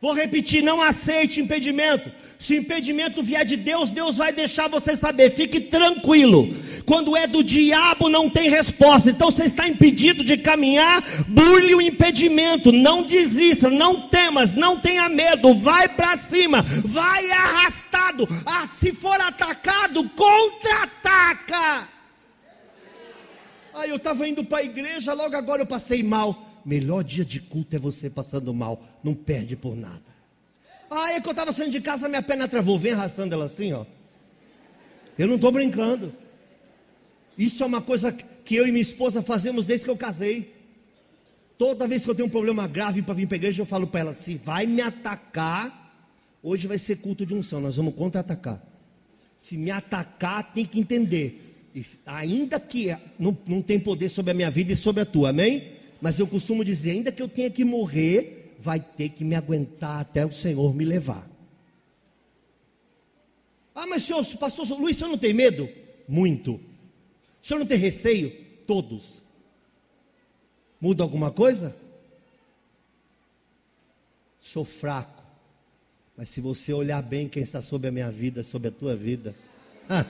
[0.00, 2.12] Vou repetir, não aceite impedimento.
[2.38, 5.30] Se o impedimento vier de Deus, Deus vai deixar você saber.
[5.30, 6.54] Fique tranquilo.
[6.84, 9.10] Quando é do diabo, não tem resposta.
[9.10, 12.70] Então você está impedido de caminhar, burle o impedimento.
[12.70, 15.54] Não desista, não temas, não tenha medo.
[15.54, 18.28] Vai para cima, vai arrastado.
[18.44, 21.88] Ah, se for atacado, contra-ataca.
[23.74, 26.45] Ah, eu estava indo para a igreja, logo agora eu passei mal.
[26.66, 28.82] Melhor dia de culto é você passando mal.
[29.00, 30.02] Não perde por nada.
[30.90, 32.76] Ah, é que eu estava saindo de casa, minha perna travou.
[32.76, 33.86] Vem arrastando ela assim, ó.
[35.16, 36.12] Eu não estou brincando.
[37.38, 40.56] Isso é uma coisa que eu e minha esposa fazemos desde que eu casei.
[41.56, 43.86] Toda vez que eu tenho um problema grave para vir para a igreja, eu falo
[43.86, 46.02] para ela: se vai me atacar,
[46.42, 48.60] hoje vai ser culto de unção, nós vamos contra-atacar.
[49.38, 51.70] Se me atacar, tem que entender.
[52.06, 55.75] Ainda que não, não tem poder sobre a minha vida e sobre a tua, amém?
[56.00, 60.00] Mas eu costumo dizer: ainda que eu tenha que morrer, vai ter que me aguentar
[60.00, 61.28] até o Senhor me levar.
[63.76, 65.68] Ah, mas senhor, pastor Luiz, o senhor não tem medo?
[66.08, 66.54] Muito.
[66.54, 66.60] O
[67.42, 68.32] senhor não tem receio?
[68.66, 69.22] Todos.
[70.80, 71.76] Muda alguma coisa?
[74.40, 75.22] Sou fraco.
[76.16, 79.34] Mas se você olhar bem quem está sobre a minha vida, sobre a tua vida.
[79.90, 80.06] Ah,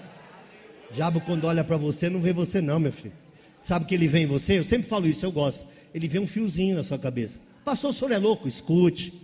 [0.92, 3.14] diabo quando olha para você, não vê você não, meu filho.
[3.60, 4.60] Sabe que ele vê em você?
[4.60, 5.66] Eu sempre falo isso, eu gosto.
[5.96, 7.38] Ele vê um fiozinho na sua cabeça.
[7.64, 8.46] Pastor, o senhor é louco?
[8.46, 9.14] Escute.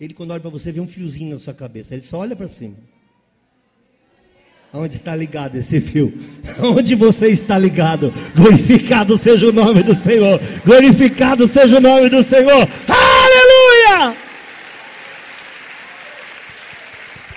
[0.00, 1.92] Ele, quando olha para você, vê um fiozinho na sua cabeça.
[1.92, 2.74] Ele só olha para cima.
[4.72, 6.18] Onde está ligado esse fio?
[6.58, 8.10] Onde você está ligado?
[8.34, 10.40] Glorificado seja o nome do Senhor.
[10.64, 12.66] Glorificado seja o nome do Senhor.
[12.88, 14.16] Aleluia!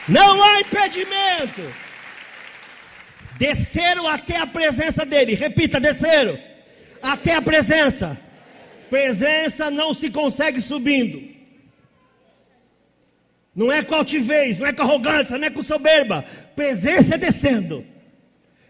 [0.07, 1.61] Não há impedimento.
[3.37, 5.35] Desceram até a presença dele.
[5.35, 6.39] Repita: desceram
[7.01, 8.28] até a presença.
[8.89, 11.29] Presença não se consegue subindo.
[13.55, 16.23] Não é com altivez, não é com arrogância, não é com soberba.
[16.55, 17.85] Presença é descendo.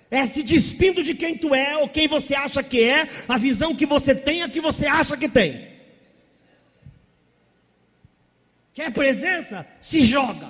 [0.10, 3.76] É se despindo de quem tu é ou quem você acha que é, a visão
[3.76, 5.68] que você tem, a que você acha que tem.
[8.74, 9.68] Quer presença?
[9.80, 10.48] Se joga,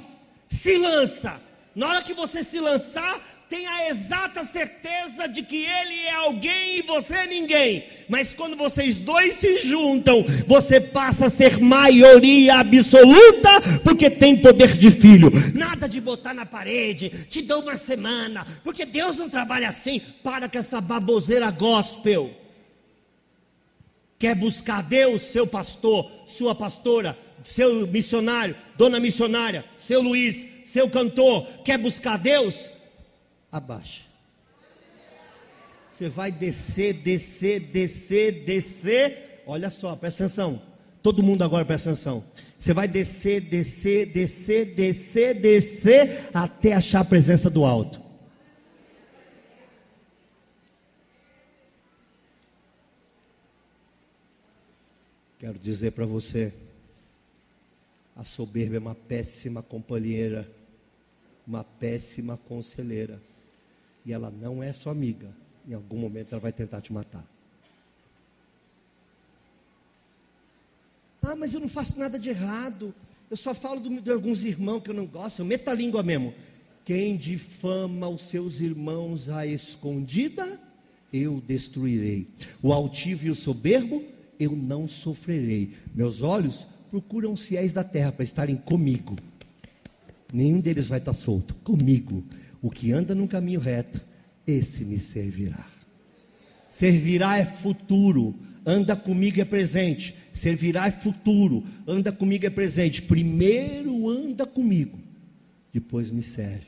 [0.49, 1.41] se lança.
[1.75, 6.77] Na hora que você se lançar, tem a exata certeza de que ele é alguém
[6.77, 7.83] e você é ninguém.
[8.07, 13.49] Mas quando vocês dois se juntam, você passa a ser maioria absoluta,
[13.83, 15.31] porque tem poder de filho.
[15.55, 19.99] Nada de botar na parede, te dou uma semana, porque Deus não trabalha assim.
[20.23, 22.31] Para com essa baboseira gospel.
[24.19, 31.47] Quer buscar Deus, seu pastor, sua pastora, seu missionário, dona missionária, seu Luiz, seu cantor,
[31.63, 32.78] quer buscar Deus?
[33.51, 34.09] Abaixa.
[35.89, 39.43] Você vai descer, descer, descer, descer.
[39.45, 40.61] Olha só, presta atenção.
[41.01, 42.23] Todo mundo agora presta atenção.
[42.57, 48.01] Você vai descer, descer, descer, descer, descer, até achar a presença do alto.
[55.39, 56.53] Quero dizer para você,
[58.15, 60.49] a soberba é uma péssima companheira,
[61.47, 63.21] uma péssima conselheira
[64.09, 65.29] e ela não é sua amiga.
[65.67, 67.23] Em algum momento ela vai tentar te matar.
[71.21, 72.93] Ah, mas eu não faço nada de errado.
[73.29, 75.39] Eu só falo de alguns irmãos que eu não gosto.
[75.39, 76.33] Eu meto a língua mesmo.
[76.83, 80.59] Quem difama os seus irmãos à escondida,
[81.13, 82.27] eu destruirei.
[82.63, 84.03] O altivo e o soberbo,
[84.39, 85.75] eu não sofrerei.
[85.93, 89.15] Meus olhos procuram os fiéis da terra para estarem comigo.
[90.33, 91.53] Nenhum deles vai estar solto.
[91.63, 92.23] Comigo.
[92.61, 94.01] O que anda no caminho reto,
[94.45, 95.65] esse me servirá.
[96.69, 100.15] Servirá é futuro, anda comigo é presente.
[100.33, 103.01] Servirá é futuro, anda comigo é presente.
[103.01, 104.99] Primeiro anda comigo,
[105.73, 106.67] depois me serve.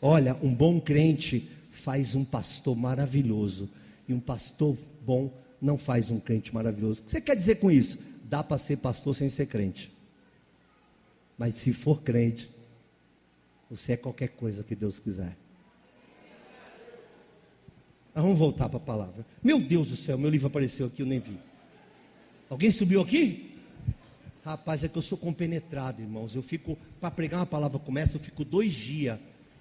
[0.00, 3.70] Olha, um bom crente faz um pastor maravilhoso,
[4.08, 7.00] e um pastor bom não faz um crente maravilhoso.
[7.00, 7.98] O que você quer dizer com isso?
[8.24, 9.92] Dá para ser pastor sem ser crente.
[11.38, 12.48] Mas se for crente,
[13.70, 15.36] você é qualquer coisa que Deus quiser.
[18.14, 19.26] Mas vamos voltar para a palavra.
[19.42, 21.38] Meu Deus do céu, meu livro apareceu aqui, eu nem vi.
[22.48, 23.58] Alguém subiu aqui?
[24.44, 26.34] Rapaz, é que eu sou compenetrado, irmãos.
[26.34, 29.18] Eu fico, para pregar uma palavra como essa, eu fico dois dias.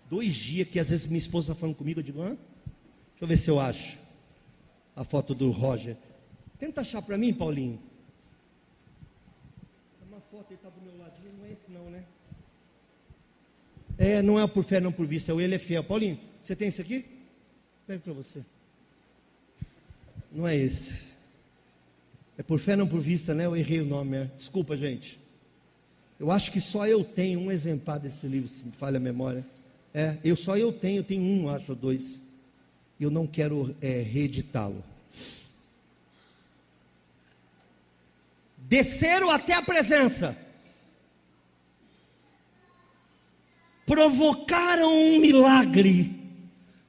[0.10, 2.30] Dois dias que às vezes minha esposa está falando comigo, eu digo, hã?
[2.30, 3.98] Deixa eu ver se eu acho.
[4.96, 5.98] A foto do Roger.
[6.60, 7.80] Tenta achar para mim, Paulinho.
[10.08, 12.06] Uma foto, ele está do meu ladinho, não é esse não, né?
[13.98, 15.84] É, não é por fé, não por vista, é o ele é fiel.
[15.84, 17.06] Paulinho, você tem esse aqui?
[17.88, 18.44] Pega para você.
[20.32, 21.06] Não é esse.
[22.38, 23.46] É por fé, não por vista, né?
[23.46, 24.18] Eu errei o nome.
[24.18, 24.26] É.
[24.36, 25.20] Desculpa, gente.
[26.20, 29.46] Eu acho que só eu tenho um exemplar desse livro, se me falha a memória.
[29.94, 32.22] É, eu só eu tenho, tenho um, acho, dois.
[33.00, 34.84] Eu não quero é, reeditá-lo.
[38.58, 40.36] Desceram até a presença.
[43.86, 46.12] Provocaram um milagre.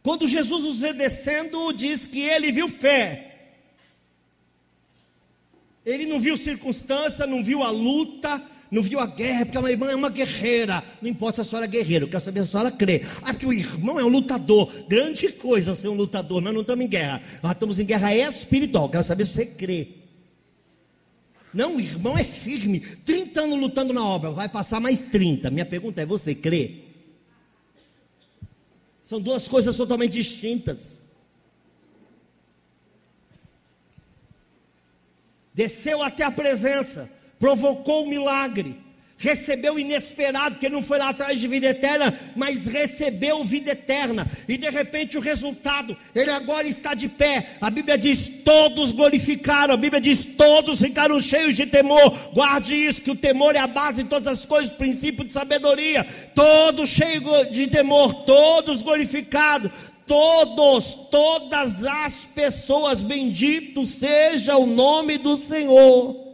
[0.03, 3.27] Quando Jesus os vê descendo, diz que ele viu fé.
[5.85, 9.91] Ele não viu circunstância, não viu a luta, não viu a guerra, porque a irmã
[9.91, 10.83] é uma guerreira.
[11.03, 13.03] Não importa se a senhora é guerreira, eu quero saber se a senhora crê.
[13.23, 14.73] Ah, porque o irmão é um lutador.
[14.89, 16.41] Grande coisa ser um lutador.
[16.41, 17.23] Nós não estamos em guerra.
[17.43, 18.89] Nós estamos em guerra espiritual.
[18.89, 19.89] Quero saber se você crê.
[21.53, 22.81] Não, o irmão é firme.
[22.81, 24.31] 30 anos lutando na obra.
[24.31, 25.51] Vai passar mais 30.
[25.51, 26.86] Minha pergunta é: você crê?
[29.07, 31.07] São duas coisas totalmente distintas.
[35.57, 38.79] desceu até a presença, provocou o milagre,
[39.19, 44.59] recebeu inesperado, que não foi lá atrás de vida eterna, mas recebeu vida eterna, e
[44.59, 47.51] de repente o resultado, ele agora está de pé.
[47.61, 52.11] A Bíblia diz: todos glorificaram, a Bíblia diz: todos ficaram cheios de temor.
[52.33, 55.33] Guarde isso, que o temor é a base de todas as coisas, o princípio de
[55.33, 56.07] sabedoria.
[56.35, 59.71] Todos cheios de temor, todos glorificados,
[60.07, 66.26] todos, todas as pessoas, bendito seja o nome do Senhor.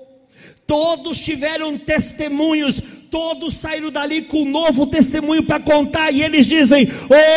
[0.73, 2.81] Todos tiveram testemunhos,
[3.11, 6.89] todos saíram dali com um novo testemunho para contar, e eles dizem: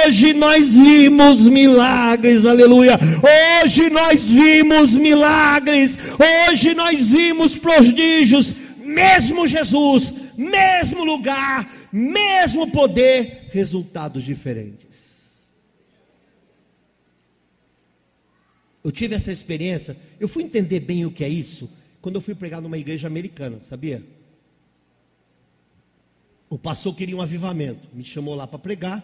[0.05, 2.97] Hoje nós vimos milagres, aleluia.
[3.61, 5.97] Hoje nós vimos milagres,
[6.47, 15.43] hoje nós vimos prodígios, mesmo Jesus, mesmo lugar, mesmo poder, resultados diferentes.
[18.81, 19.97] Eu tive essa experiência.
[20.21, 21.69] Eu fui entender bem o que é isso
[22.05, 24.05] quando eu fui pregar numa igreja americana, sabia?
[26.47, 29.03] O pastor queria um avivamento, me chamou lá para pregar,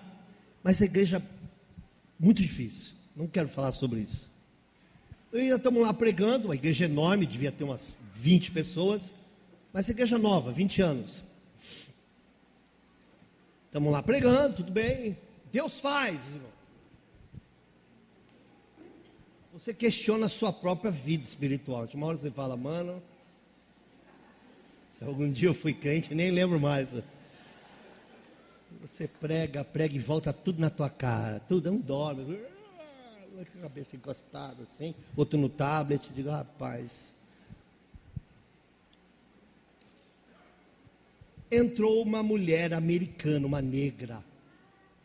[0.64, 1.20] mas a igreja
[2.20, 2.94] muito difícil.
[3.16, 4.28] Não quero falar sobre isso.
[5.34, 9.14] E ainda estamos lá pregando, a igreja é enorme, devia ter umas 20 pessoas,
[9.74, 11.24] mas igreja nova, 20 anos.
[13.66, 15.18] Estamos lá pregando, tudo bem.
[15.52, 16.51] Deus faz, irmão.
[19.62, 21.88] Você questiona a sua própria vida espiritual.
[21.94, 23.00] Uma hora você fala, mano,
[24.92, 26.92] se algum dia eu fui crente, nem lembro mais.
[28.82, 31.42] Você prega, prega e volta tudo na tua cara.
[31.42, 32.40] Tudo, um dorme.
[33.36, 36.10] Com a cabeça encostada assim, outro no tablet.
[36.12, 37.14] Digo, rapaz.
[41.52, 44.24] Entrou uma mulher americana, uma negra,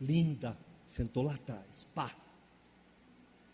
[0.01, 1.85] linda, sentou lá atrás.
[1.93, 2.11] Pá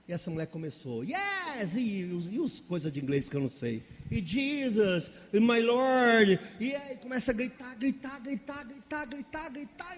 [0.07, 3.81] e essa mulher começou, yes, e, e os coisas de inglês que eu não sei.
[4.11, 6.39] E Jesus, e my Lord.
[6.59, 9.97] E aí começa a gritar, gritar, gritar, gritar, gritar, gritar.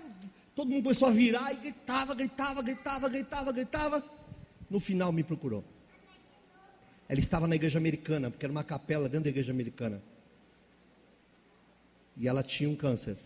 [0.56, 4.04] Todo mundo começou a virar e gritava, gritava, gritava, gritava, gritava.
[4.70, 5.64] No final me procurou.
[7.10, 10.02] Ela estava na igreja americana, porque era uma capela dentro da igreja americana.
[12.16, 13.18] E ela tinha um câncer.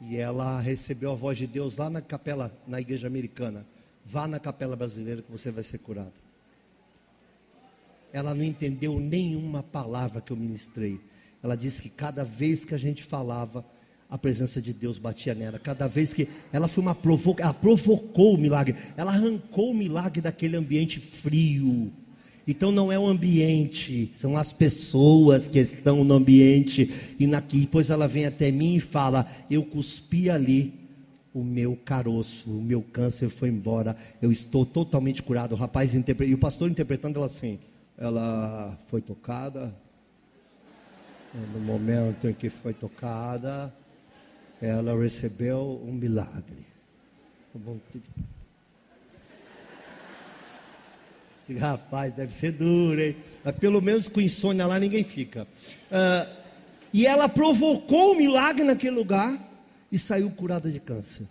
[0.00, 3.66] E ela recebeu a voz de Deus lá na capela, na igreja americana.
[4.10, 6.14] Vá na capela brasileira que você vai ser curado.
[8.10, 10.98] Ela não entendeu nenhuma palavra que eu ministrei.
[11.42, 13.62] Ela disse que cada vez que a gente falava,
[14.08, 15.58] a presença de Deus batia nela.
[15.58, 18.76] Cada vez que ela foi uma provoca, ela provocou o milagre.
[18.96, 21.92] Ela arrancou o milagre daquele ambiente frio.
[22.46, 27.14] Então não é o ambiente, são as pessoas que estão no ambiente.
[27.18, 30.87] E naqui, depois ela vem até mim e fala: Eu cuspi ali
[31.34, 35.52] o meu caroço, o meu câncer foi embora, eu estou totalmente curado.
[35.52, 36.26] O rapaz interpre...
[36.26, 37.58] e o pastor interpretando ela assim,
[37.96, 39.74] ela foi tocada.
[41.52, 43.72] No momento em que foi tocada,
[44.60, 46.66] ela recebeu um milagre.
[51.58, 53.16] Rapaz, deve ser duro, hein?
[53.42, 55.46] Mas pelo menos com insônia lá ninguém fica.
[55.90, 56.28] Uh,
[56.92, 59.47] e ela provocou um milagre naquele lugar
[59.90, 61.26] e saiu curada de câncer.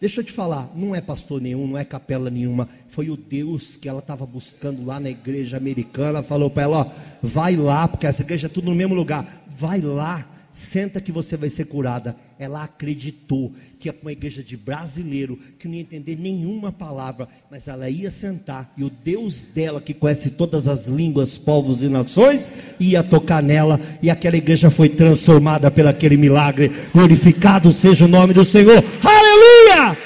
[0.00, 3.76] Deixa eu te falar, não é pastor nenhum, não é capela nenhuma, foi o Deus
[3.76, 6.90] que ela estava buscando lá na igreja americana, falou para ela, ó,
[7.20, 10.24] vai lá, porque essa igreja é tudo no mesmo lugar, vai lá,
[10.58, 12.16] senta que você vai ser curada.
[12.38, 17.68] Ela acreditou que é uma igreja de brasileiro, que não ia entender nenhuma palavra, mas
[17.68, 22.50] ela ia sentar e o Deus dela, que conhece todas as línguas, povos e nações,
[22.78, 26.70] ia tocar nela e aquela igreja foi transformada pelo aquele milagre.
[26.92, 28.84] Glorificado seja o nome do Senhor.
[29.02, 29.96] Aleluia!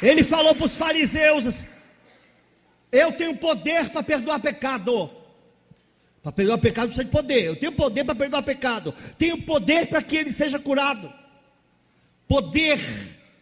[0.00, 1.64] Ele falou para os fariseus:
[2.96, 5.10] eu tenho poder para perdoar pecado.
[6.22, 7.44] Para perdoar pecado precisa de poder.
[7.44, 8.94] Eu tenho poder para perdoar pecado.
[9.16, 11.12] Tenho poder para que ele seja curado.
[12.26, 12.80] Poder,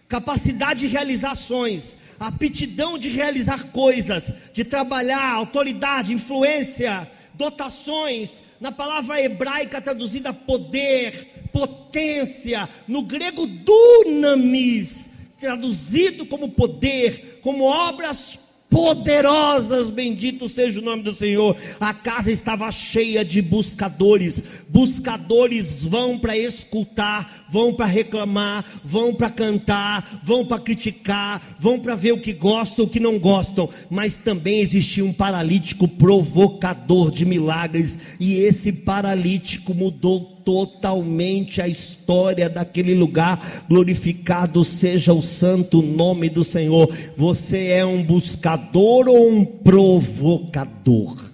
[0.07, 8.43] capacidade de realizar ações, aptidão de realizar coisas, de trabalhar, autoridade, influência, dotações.
[8.61, 12.69] Na palavra hebraica traduzida poder, potência.
[12.87, 21.57] No grego dunamis, traduzido como poder, como obras poderosas, bendito seja o nome do Senhor.
[21.79, 24.43] A casa estava cheia de buscadores.
[24.69, 31.95] Buscadores vão para escutar, vão para reclamar, vão para cantar, vão para criticar, vão para
[31.95, 33.69] ver o que gostam, o que não gostam.
[33.89, 42.49] Mas também existia um paralítico provocador de milagres, e esse paralítico mudou totalmente a história
[42.49, 43.65] daquele lugar.
[43.69, 46.89] Glorificado seja o santo nome do Senhor.
[47.17, 51.33] Você é um buscador ou um provocador?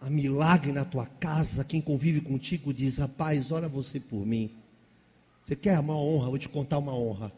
[0.00, 4.50] Há milagre na tua casa, quem convive contigo diz: Rapaz, ora você por mim.
[5.42, 6.28] Você quer uma honra?
[6.28, 7.32] Vou te contar uma honra.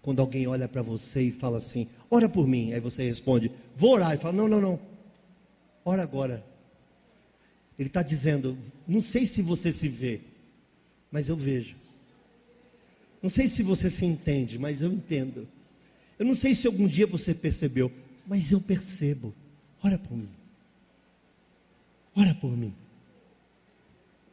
[0.00, 2.72] Quando alguém olha para você e fala assim: Ora por mim.
[2.72, 4.14] Aí você responde: Vou orar.
[4.14, 4.80] E fala: Não, não, não.
[5.84, 6.44] Ora agora.
[7.78, 10.20] Ele está dizendo: não sei se você se vê,
[11.10, 11.76] mas eu vejo.
[13.22, 15.48] Não sei se você se entende, mas eu entendo.
[16.18, 17.92] Eu não sei se algum dia você percebeu,
[18.26, 19.34] mas eu percebo.
[19.82, 20.28] Ora por mim.
[22.14, 22.74] Ora por mim.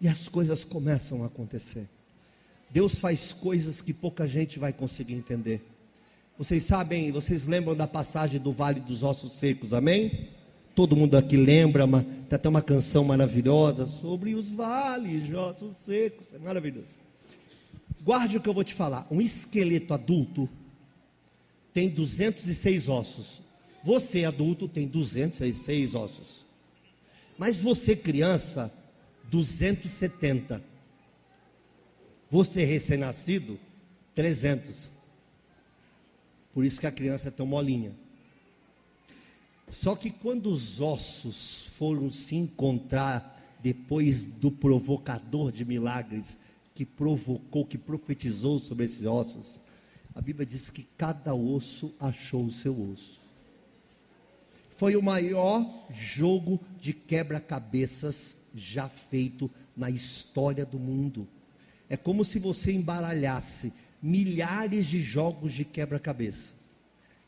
[0.02, 1.88] E as coisas começam a acontecer.
[2.70, 5.62] Deus faz coisas que pouca gente vai conseguir entender.
[6.38, 10.30] Vocês sabem, vocês lembram da passagem do Vale dos Ossos Secos, amém?
[10.76, 16.34] Todo mundo aqui lembra, uma, tem até uma canção maravilhosa sobre os vales, ossos secos,
[16.34, 16.99] é maravilhoso.
[18.03, 20.49] Guarde o que eu vou te falar: um esqueleto adulto
[21.73, 23.41] tem 206 ossos.
[23.84, 26.45] Você, adulto, tem 206 ossos.
[27.38, 28.73] Mas você, criança,
[29.30, 30.61] 270.
[32.30, 33.59] Você, recém-nascido,
[34.13, 34.91] 300.
[36.53, 37.91] Por isso que a criança é tão molinha.
[39.68, 46.38] Só que quando os ossos foram se encontrar depois do provocador de milagres
[46.76, 49.59] que provocou, que profetizou sobre esses ossos,
[50.13, 53.20] a Bíblia diz que cada osso achou o seu osso.
[54.78, 61.28] Foi o maior jogo de quebra-cabeças já feito na história do mundo.
[61.89, 66.55] É como se você embaralhasse milhares de jogos de quebra-cabeça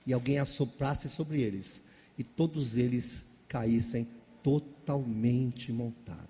[0.05, 1.86] e alguém assoprasse sobre eles
[2.17, 4.07] e todos eles caíssem
[4.43, 6.27] totalmente montados.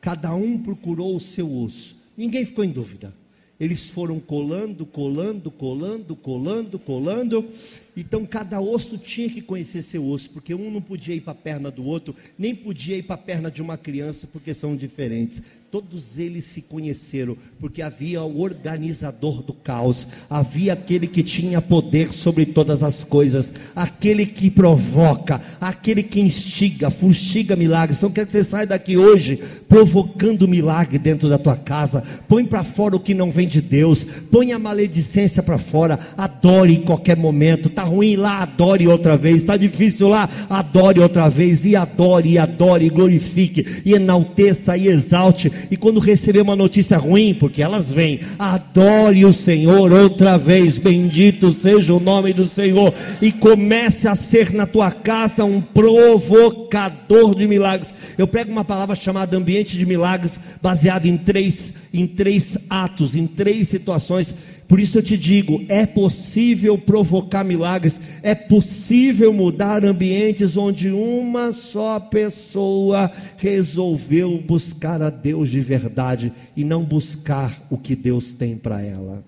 [0.00, 3.14] Cada um procurou o seu osso, ninguém ficou em dúvida.
[3.58, 7.48] Eles foram colando, colando, colando, colando, colando.
[7.96, 11.36] Então cada osso tinha que conhecer seu osso, porque um não podia ir para a
[11.36, 15.40] perna do outro, nem podia ir para a perna de uma criança, porque são diferentes.
[15.70, 22.12] Todos eles se conheceram, porque havia o organizador do caos, havia aquele que tinha poder
[22.12, 27.98] sobre todas as coisas, aquele que provoca, aquele que instiga, fustiga milagres.
[27.98, 32.02] Então quero que você saia daqui hoje provocando milagre dentro da tua casa.
[32.28, 36.74] Põe para fora o que não vem de Deus, põe a maledicência para fora, adore
[36.74, 37.68] em qualquer momento.
[37.68, 39.36] Está ruim lá, adore outra vez.
[39.36, 41.64] Está difícil lá, adore outra vez.
[41.64, 46.96] E adore, e adore, e glorifique, e enalteça, e exalte e quando receber uma notícia
[46.96, 52.92] ruim, porque elas vêm, adore o Senhor outra vez, bendito seja o nome do Senhor,
[53.20, 57.92] e comece a ser na tua casa um provocador de milagres.
[58.16, 63.26] Eu prego uma palavra chamada ambiente de milagres, baseada em três, em três atos, em
[63.26, 64.34] três situações
[64.68, 71.52] Por isso eu te digo: é possível provocar milagres, é possível mudar ambientes onde uma
[71.52, 78.56] só pessoa resolveu buscar a Deus de verdade e não buscar o que Deus tem
[78.56, 79.22] para ela.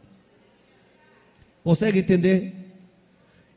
[1.62, 2.54] Consegue entender?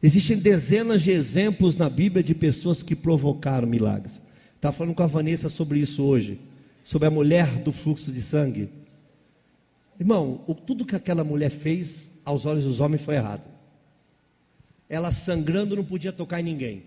[0.03, 4.19] Existem dezenas de exemplos na Bíblia de pessoas que provocaram milagres.
[4.55, 6.39] Estava falando com a Vanessa sobre isso hoje,
[6.83, 8.69] sobre a mulher do fluxo de sangue.
[10.01, 13.43] Irmão, o, tudo que aquela mulher fez aos olhos dos homens foi errado.
[14.89, 16.83] Ela sangrando não podia tocar em ninguém.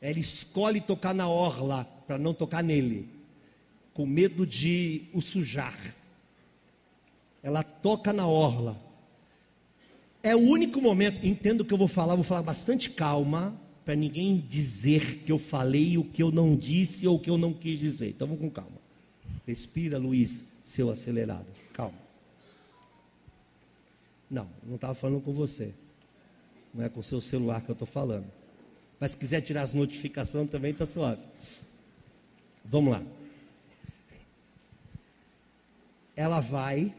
[0.00, 3.08] Ela escolhe tocar na orla para não tocar nele,
[3.92, 5.76] com medo de o sujar.
[7.42, 8.80] Ela toca na orla.
[10.22, 13.52] É o único momento, entendo o que eu vou falar, vou falar bastante calma,
[13.84, 17.36] para ninguém dizer que eu falei o que eu não disse ou o que eu
[17.36, 18.10] não quis dizer.
[18.10, 18.78] Então vamos com calma.
[19.44, 21.63] Respira, Luiz, seu acelerado.
[24.30, 25.74] Não, não estava falando com você.
[26.72, 28.26] Não é com o seu celular que eu estou falando.
[28.98, 31.22] Mas se quiser tirar as notificações também está suave.
[32.64, 33.02] Vamos lá.
[36.16, 36.94] Ela vai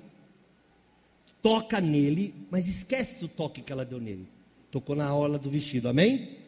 [1.45, 4.27] toca nele, mas esquece o toque que ela deu nele.
[4.71, 6.39] Tocou na orla do vestido, amém?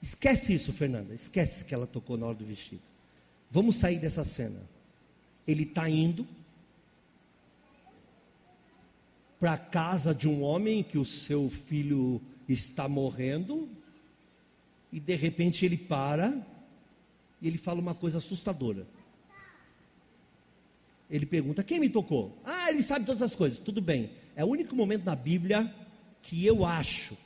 [0.00, 1.12] Esquece isso, Fernanda.
[1.12, 2.82] Esquece que ela tocou na orla do vestido.
[3.50, 4.60] Vamos sair dessa cena.
[5.46, 6.24] Ele está indo
[9.38, 13.68] para a casa de um homem que o seu filho está morrendo,
[14.92, 16.44] e de repente ele para
[17.40, 18.86] e ele fala uma coisa assustadora.
[21.10, 22.36] Ele pergunta: Quem me tocou?
[22.44, 23.60] Ah, ele sabe todas as coisas.
[23.60, 24.10] Tudo bem.
[24.34, 25.72] É o único momento na Bíblia
[26.22, 27.16] que eu acho,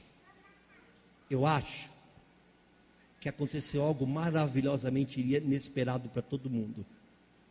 [1.31, 1.89] eu acho,
[3.21, 6.85] que aconteceu algo maravilhosamente inesperado para todo mundo,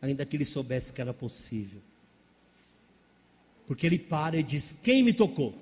[0.00, 1.80] ainda que ele soubesse que era possível.
[3.66, 5.54] Porque ele para e diz: Quem me tocou?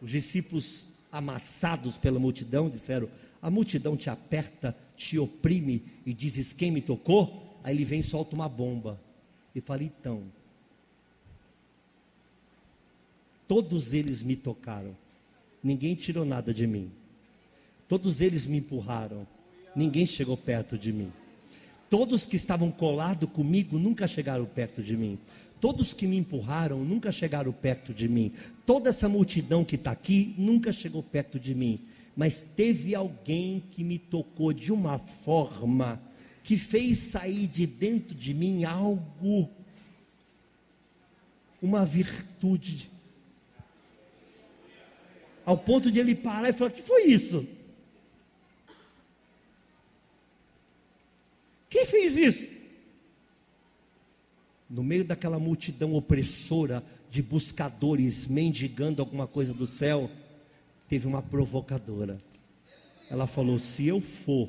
[0.00, 3.08] Os discípulos, amassados pela multidão, disseram:
[3.40, 7.60] A multidão te aperta, te oprime e dizes: Quem me tocou?
[7.62, 9.00] Aí ele vem e solta uma bomba.
[9.54, 10.22] E fala: então,
[13.48, 14.96] todos eles me tocaram,
[15.62, 16.90] ninguém tirou nada de mim.
[17.88, 19.26] Todos eles me empurraram,
[19.74, 21.12] ninguém chegou perto de mim.
[21.88, 25.18] Todos que estavam colados comigo nunca chegaram perto de mim.
[25.60, 28.32] Todos que me empurraram nunca chegaram perto de mim.
[28.64, 31.80] Toda essa multidão que está aqui nunca chegou perto de mim.
[32.16, 36.00] Mas teve alguém que me tocou de uma forma
[36.42, 39.50] que fez sair de dentro de mim algo,
[41.60, 42.90] uma virtude,
[45.44, 47.46] ao ponto de ele parar e falar: que foi isso?
[51.68, 52.59] Quem fez isso?
[54.70, 60.08] No meio daquela multidão opressora de buscadores mendigando alguma coisa do céu,
[60.88, 62.18] teve uma provocadora.
[63.10, 64.48] Ela falou: se eu for,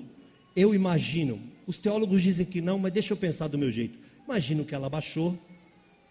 [0.55, 3.97] eu imagino, os teólogos dizem que não, mas deixa eu pensar do meu jeito.
[4.23, 5.35] Imagino que ela baixou,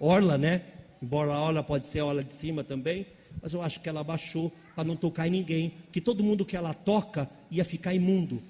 [0.00, 0.62] orla, né?
[1.00, 3.06] Embora a orla pode ser a orla de cima também,
[3.40, 6.56] mas eu acho que ela baixou para não tocar em ninguém, que todo mundo que
[6.56, 8.42] ela toca ia ficar imundo,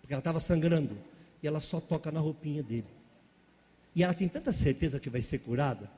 [0.00, 0.96] porque ela estava sangrando,
[1.42, 2.97] e ela só toca na roupinha dele.
[3.98, 5.90] E ela tem tanta certeza que vai ser curada,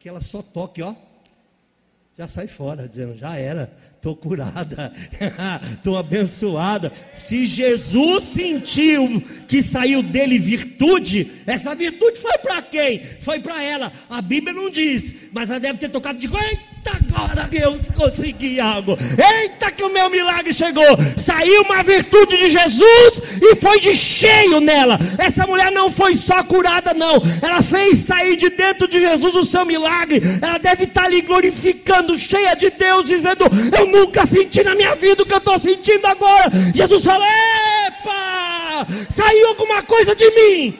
[0.00, 0.96] que ela só toca, ó,
[2.18, 4.92] já sai fora, dizendo: já era, estou curada,
[5.72, 6.90] estou abençoada.
[7.12, 13.04] Se Jesus sentiu que saiu dele virtude, essa virtude foi para quem?
[13.20, 13.92] Foi para ela.
[14.10, 16.26] A Bíblia não diz, mas ela deve ter tocado de
[16.84, 18.96] Eita, agora eu consegui algo.
[19.42, 20.84] Eita, que o meu milagre chegou.
[21.16, 24.98] Saiu uma virtude de Jesus e foi de cheio nela.
[25.18, 27.22] Essa mulher não foi só curada, não.
[27.42, 30.20] Ela fez sair de dentro de Jesus o seu milagre.
[30.42, 33.44] Ela deve estar ali glorificando, cheia de Deus, dizendo:
[33.76, 36.50] Eu nunca senti na minha vida o que eu estou sentindo agora.
[36.74, 37.24] Jesus fala:
[37.86, 40.78] Epa, saiu alguma coisa de mim.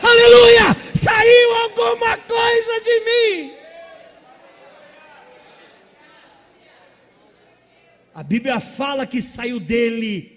[0.00, 0.76] Aleluia!
[0.94, 3.57] Saiu alguma coisa de mim.
[8.18, 10.32] A Bíblia fala que saiu dele,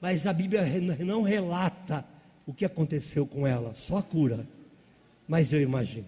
[0.00, 0.62] mas a Bíblia
[1.00, 2.06] não relata
[2.46, 4.46] o que aconteceu com ela, só a cura.
[5.26, 6.06] Mas eu imagino,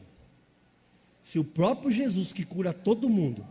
[1.21, 3.45] se o próprio Jesus que cura todo mundo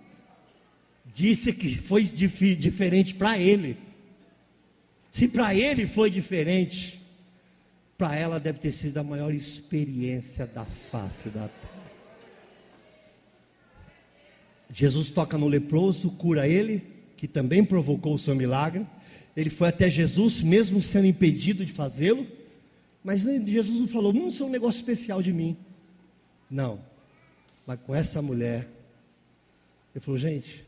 [1.05, 3.77] disse que foi diferente para ele,
[5.11, 7.05] se para ele foi diferente,
[7.97, 11.91] para ela deve ter sido a maior experiência da face da terra.
[14.71, 16.90] Jesus toca no leproso, cura ele,
[17.21, 18.83] que também provocou o seu milagre.
[19.37, 22.25] Ele foi até Jesus, mesmo sendo impedido de fazê-lo.
[23.03, 25.55] Mas Jesus não falou, não, isso é um negócio especial de mim.
[26.49, 26.79] Não.
[27.63, 28.67] Mas com essa mulher,
[29.93, 30.65] ele falou, gente,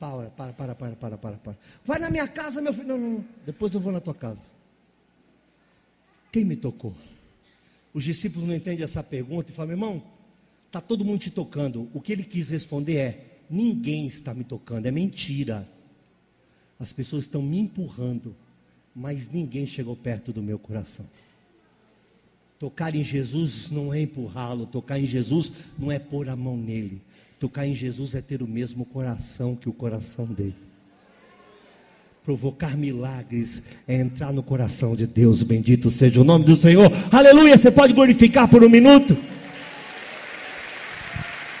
[0.00, 1.58] para, para, para, para, para, para, para.
[1.84, 2.88] Vai na minha casa, meu filho.
[2.88, 3.24] Não, não, não.
[3.46, 4.42] Depois eu vou na tua casa.
[6.32, 6.96] Quem me tocou?
[7.94, 10.02] Os discípulos não entendem essa pergunta e falam, meu irmão,
[10.66, 11.88] está todo mundo te tocando.
[11.94, 15.64] O que ele quis responder é: ninguém está me tocando, é mentira.
[16.78, 18.34] As pessoas estão me empurrando,
[18.94, 21.06] mas ninguém chegou perto do meu coração.
[22.58, 27.00] Tocar em Jesus não é empurrá-lo, tocar em Jesus não é pôr a mão nele.
[27.40, 30.54] Tocar em Jesus é ter o mesmo coração que o coração dele.
[32.22, 35.42] Provocar milagres é entrar no coração de Deus.
[35.42, 36.88] Bendito seja o nome do Senhor.
[37.10, 37.58] Aleluia.
[37.58, 39.16] Você pode glorificar por um minuto?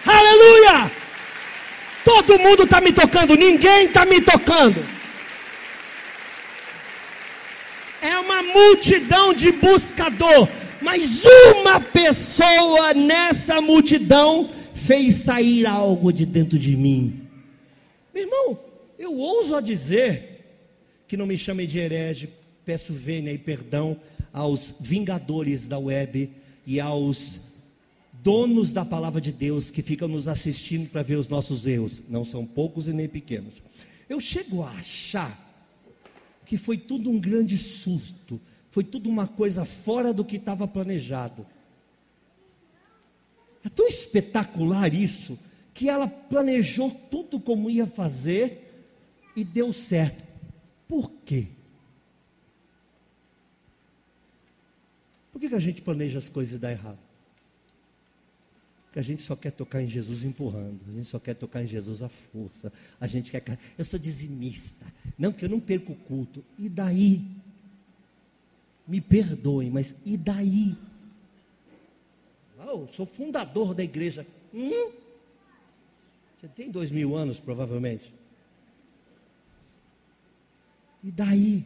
[0.06, 0.90] Aleluia.
[2.04, 4.84] Todo mundo está me tocando, ninguém está me tocando.
[8.00, 10.48] É uma multidão de buscador,
[10.80, 17.28] mas uma pessoa nessa multidão fez sair algo de dentro de mim.
[18.12, 18.58] Meu irmão,
[18.98, 20.32] eu ouso a dizer
[21.06, 22.28] que não me chamem de herege,
[22.64, 23.96] peço vênia e perdão
[24.32, 26.30] aos vingadores da web
[26.66, 27.52] e aos
[28.22, 32.02] donos da palavra de Deus que ficam nos assistindo para ver os nossos erros.
[32.08, 33.60] Não são poucos e nem pequenos.
[34.08, 35.51] Eu chego a achar
[36.44, 38.40] que foi tudo um grande susto,
[38.70, 41.46] foi tudo uma coisa fora do que estava planejado.
[43.64, 45.38] É tão espetacular isso,
[45.72, 48.88] que ela planejou tudo como ia fazer
[49.36, 50.24] e deu certo.
[50.88, 51.46] Por quê?
[55.32, 57.11] Por que, que a gente planeja as coisas e dá errado?
[58.92, 61.66] Porque a gente só quer tocar em Jesus empurrando, a gente só quer tocar em
[61.66, 62.70] Jesus à força,
[63.00, 63.42] a gente quer.
[63.78, 64.84] Eu sou dizimista,
[65.18, 66.44] não, que eu não perco o culto.
[66.58, 67.26] E daí?
[68.86, 70.76] Me perdoem, mas e daí?
[72.58, 74.26] eu sou fundador da igreja.
[74.52, 74.92] Hum?
[76.38, 78.12] Você tem dois mil anos, provavelmente.
[81.02, 81.64] E daí?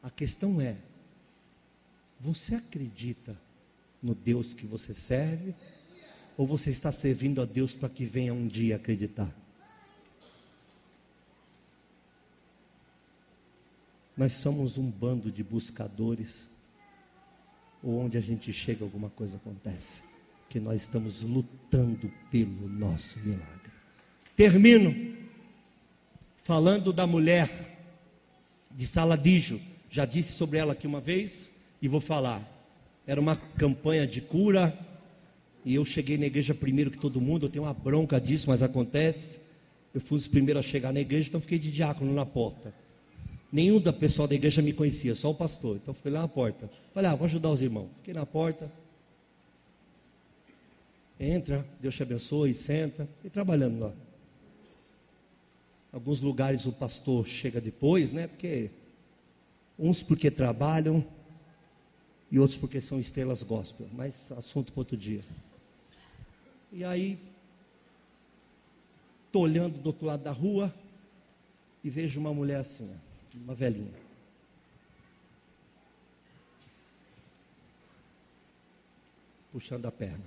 [0.00, 0.76] A questão é:
[2.20, 3.36] você acredita
[4.00, 5.56] no Deus que você serve?
[6.42, 9.32] Ou você está servindo a Deus para que venha um dia acreditar?
[14.16, 16.40] Nós somos um bando de buscadores
[17.80, 20.02] ou onde a gente chega, alguma coisa acontece.
[20.50, 23.70] Que nós estamos lutando pelo nosso milagre.
[24.34, 25.16] Termino
[26.42, 27.48] falando da mulher
[28.68, 29.60] de Saladijo.
[29.88, 32.42] Já disse sobre ela aqui uma vez e vou falar.
[33.06, 34.76] Era uma campanha de cura
[35.64, 37.46] e eu cheguei na igreja primeiro que todo mundo.
[37.46, 39.40] Eu tenho uma bronca disso, mas acontece.
[39.94, 42.74] Eu fui os primeiros a chegar na igreja, então fiquei de diácono na porta.
[43.52, 45.76] Nenhum da pessoal da igreja me conhecia, só o pastor.
[45.76, 46.70] Então fui lá na porta.
[46.94, 47.88] Falei, ah, vou ajudar os irmãos.
[47.98, 48.72] Fiquei na porta.
[51.20, 53.06] Entra, Deus te abençoe, senta.
[53.22, 53.92] E trabalhando lá.
[55.92, 58.26] Alguns lugares o pastor chega depois, né?
[58.26, 58.70] Porque
[59.78, 61.04] uns porque trabalham
[62.30, 63.86] e outros porque são estrelas gospel.
[63.92, 65.22] Mas assunto para outro dia.
[66.72, 67.18] E aí,
[69.26, 70.74] estou olhando do outro lado da rua
[71.84, 72.90] e vejo uma mulher assim,
[73.34, 73.92] uma velhinha.
[79.52, 80.24] Puxando a perna.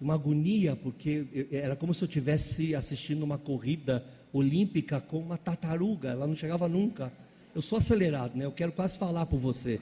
[0.00, 6.10] Uma agonia, porque era como se eu estivesse assistindo uma corrida olímpica com uma tartaruga,
[6.10, 7.12] ela não chegava nunca.
[7.52, 8.44] Eu sou acelerado, né?
[8.44, 9.80] Eu quero quase falar por você,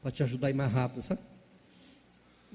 [0.00, 1.20] para te ajudar a ir mais rápido, sabe?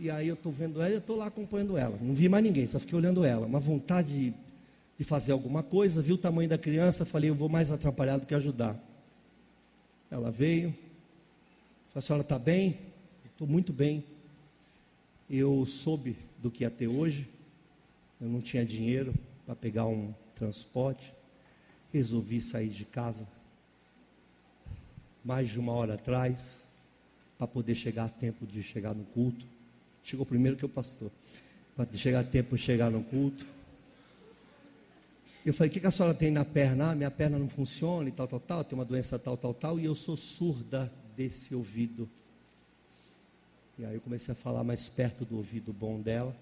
[0.01, 1.95] E aí eu estou vendo ela e eu estou lá acompanhando ela.
[2.01, 3.45] Não vi mais ninguém, só fiquei olhando ela.
[3.45, 4.33] Uma vontade
[4.97, 8.25] de fazer alguma coisa, viu o tamanho da criança, falei, eu vou mais atrapalhar do
[8.25, 8.75] que ajudar.
[10.09, 10.71] Ela veio,
[11.89, 12.79] falou, a senhora está bem?
[13.25, 14.03] Estou muito bem.
[15.29, 17.29] Eu soube do que ia ter hoje,
[18.19, 19.13] eu não tinha dinheiro
[19.45, 21.13] para pegar um transporte,
[21.93, 23.27] resolvi sair de casa
[25.23, 26.63] mais de uma hora atrás,
[27.37, 29.50] para poder chegar a tempo de chegar no culto.
[30.03, 31.11] Chegou primeiro que o pastor,
[31.75, 33.45] para chegar tempo de chegar no culto.
[35.45, 36.91] Eu falei, o que, que a senhora tem na perna?
[36.91, 39.79] Ah, minha perna não funciona e tal, tal, tal, tem uma doença tal, tal, tal,
[39.79, 42.09] e eu sou surda desse ouvido.
[43.77, 46.35] E aí eu comecei a falar mais perto do ouvido bom dela.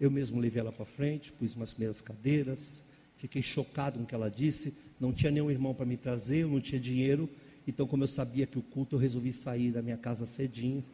[0.00, 2.84] Eu mesmo levei ela para frente, pus umas meias cadeiras,
[3.16, 4.78] fiquei chocado com o que ela disse.
[5.00, 7.28] Não tinha nenhum irmão para me trazer, eu não tinha dinheiro.
[7.66, 10.84] Então, como eu sabia que o culto, eu resolvi sair da minha casa cedinho,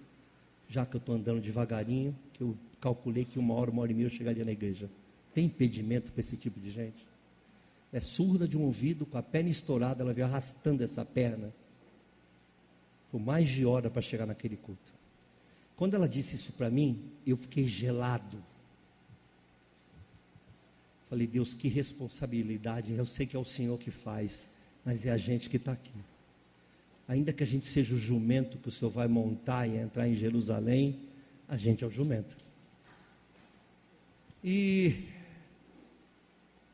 [0.74, 3.94] já que eu estou andando devagarinho, que eu calculei que uma hora, uma hora e
[3.94, 4.90] meia eu chegaria na igreja.
[5.32, 7.06] Tem impedimento para esse tipo de gente?
[7.92, 11.54] É surda de um ouvido, com a perna estourada, ela veio arrastando essa perna.
[13.06, 14.92] Ficou mais de hora para chegar naquele culto.
[15.76, 18.42] Quando ela disse isso para mim, eu fiquei gelado.
[21.08, 22.92] Falei, Deus, que responsabilidade.
[22.92, 24.50] Eu sei que é o Senhor que faz,
[24.84, 25.94] mas é a gente que está aqui.
[27.06, 30.14] Ainda que a gente seja o jumento que o Senhor vai montar e entrar em
[30.14, 31.00] Jerusalém,
[31.46, 32.36] a gente é o jumento.
[34.42, 35.04] E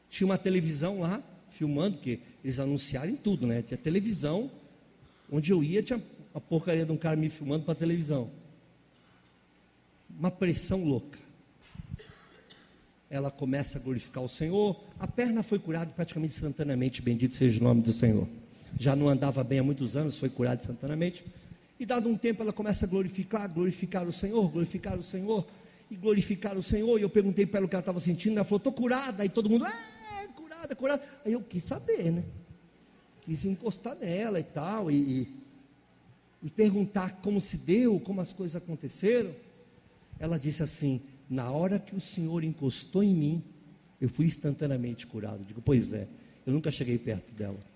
[0.08, 3.62] tinha uma televisão lá, filmando, porque eles anunciaram em tudo, né?
[3.62, 4.50] Tinha televisão,
[5.30, 6.02] onde eu ia, tinha
[6.34, 8.30] a porcaria de um cara me filmando para televisão.
[10.18, 11.18] Uma pressão louca.
[13.08, 14.80] Ela começa a glorificar o Senhor.
[14.98, 18.28] A perna foi curada praticamente instantaneamente, bendito seja o nome do Senhor.
[18.78, 21.24] Já não andava bem há muitos anos, foi curada instantaneamente.
[21.78, 25.46] E dado um tempo ela começa a glorificar, glorificar o Senhor, glorificar o Senhor,
[25.90, 26.98] e glorificar o Senhor.
[26.98, 29.22] E eu perguntei para ela o que ela estava sentindo, ela falou, estou curada.
[29.22, 31.02] Aí todo mundo, é, curada, curada.
[31.24, 32.24] Aí eu quis saber, né?
[33.22, 35.28] Quis encostar nela e tal, e, e,
[36.42, 39.34] e perguntar como se deu, como as coisas aconteceram.
[40.18, 43.44] Ela disse assim: na hora que o Senhor encostou em mim,
[44.00, 45.42] eu fui instantaneamente curado.
[45.42, 46.08] Eu digo, pois é,
[46.46, 47.69] eu nunca cheguei perto dela.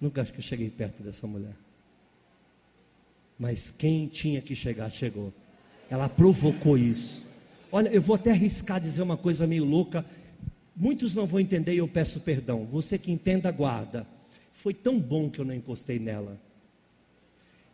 [0.00, 1.54] Nunca cheguei perto dessa mulher.
[3.38, 5.32] Mas quem tinha que chegar, chegou.
[5.90, 7.22] Ela provocou isso.
[7.70, 10.04] Olha, eu vou até arriscar dizer uma coisa meio louca.
[10.74, 12.66] Muitos não vão entender e eu peço perdão.
[12.66, 14.06] Você que entenda, guarda.
[14.52, 16.38] Foi tão bom que eu não encostei nela.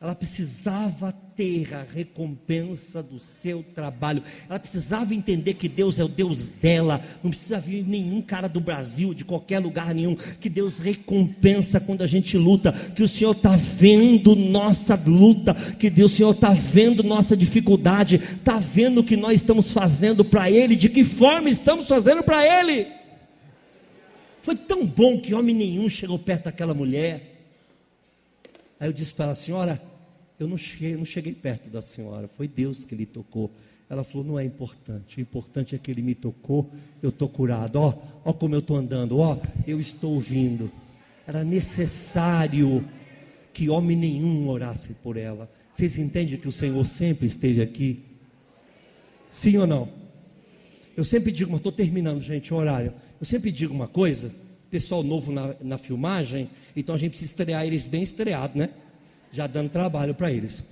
[0.00, 4.22] Ela precisava ter a recompensa do seu trabalho.
[4.48, 7.00] Ela precisava entender que Deus é o Deus dela.
[7.22, 10.14] Não precisa vir nenhum cara do Brasil, de qualquer lugar nenhum.
[10.14, 12.72] Que Deus recompensa quando a gente luta.
[12.72, 15.54] Que o Senhor está vendo nossa luta.
[15.78, 18.16] Que Deus, o Senhor está vendo nossa dificuldade.
[18.16, 20.76] Está vendo o que nós estamos fazendo para Ele.
[20.76, 22.86] De que forma estamos fazendo para Ele.
[24.42, 27.34] Foi tão bom que homem nenhum chegou perto daquela mulher.
[28.78, 29.80] Aí eu disse para ela, senhora,
[30.44, 33.50] eu não cheguei, não cheguei perto da senhora, foi Deus que lhe tocou.
[33.88, 36.70] Ela falou: não é importante, o importante é que ele me tocou,
[37.02, 37.76] eu estou curado.
[37.76, 40.70] Ó, ó como eu estou andando, ó, eu estou ouvindo.
[41.26, 42.86] Era necessário
[43.52, 45.50] que homem nenhum orasse por ela.
[45.72, 48.02] Vocês entendem que o Senhor sempre esteve aqui?
[49.30, 49.88] Sim ou não?
[50.96, 52.92] Eu sempre digo, mas estou terminando, gente, o horário.
[53.18, 54.32] Eu sempre digo uma coisa,
[54.70, 58.70] pessoal novo na, na filmagem, então a gente precisa estrear eles bem estreados, né?
[59.34, 60.64] Já dando trabalho para eles.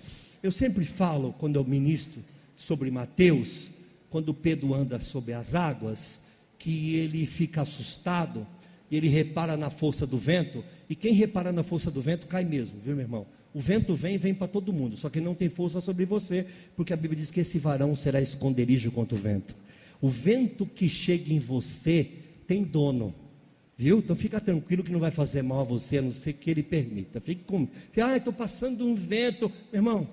[0.43, 2.23] Eu sempre falo, quando eu ministro
[2.57, 3.73] sobre Mateus,
[4.09, 6.21] quando Pedro anda sobre as águas,
[6.59, 8.47] que ele fica assustado,
[8.91, 12.79] ele repara na força do vento, e quem repara na força do vento cai mesmo,
[12.81, 13.27] viu, meu irmão?
[13.53, 16.47] O vento vem, vem para todo mundo, só que não tem força sobre você,
[16.77, 19.55] porque a Bíblia diz que esse varão será esconderijo contra o vento.
[20.01, 22.09] O vento que chega em você
[22.47, 23.15] tem dono.
[23.83, 23.99] Viu?
[23.99, 26.63] Então fica tranquilo que não vai fazer mal a você, a não ser que ele
[26.63, 27.21] permita.
[27.21, 27.67] Fique com.
[28.01, 29.51] Ah, estou passando um vento.
[29.73, 30.09] Meu irmão,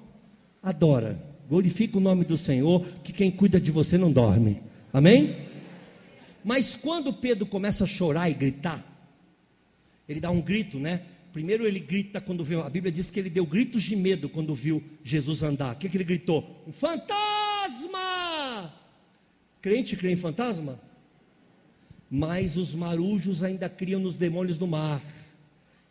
[0.63, 1.23] adora.
[1.47, 4.59] Glorifica o nome do Senhor, que quem cuida de você não dorme.
[4.91, 5.37] Amém?
[6.43, 8.83] Mas quando Pedro começa a chorar e gritar,
[10.07, 11.03] ele dá um grito, né?
[11.31, 14.55] Primeiro ele grita quando viu, a Bíblia diz que ele deu gritos de medo quando
[14.55, 15.75] viu Jesus andar.
[15.75, 16.63] O que, que ele gritou?
[16.67, 17.99] Um fantasma!
[19.61, 20.88] Crente crê em fantasma?
[22.09, 25.01] Mas os marujos ainda criam nos demônios do mar.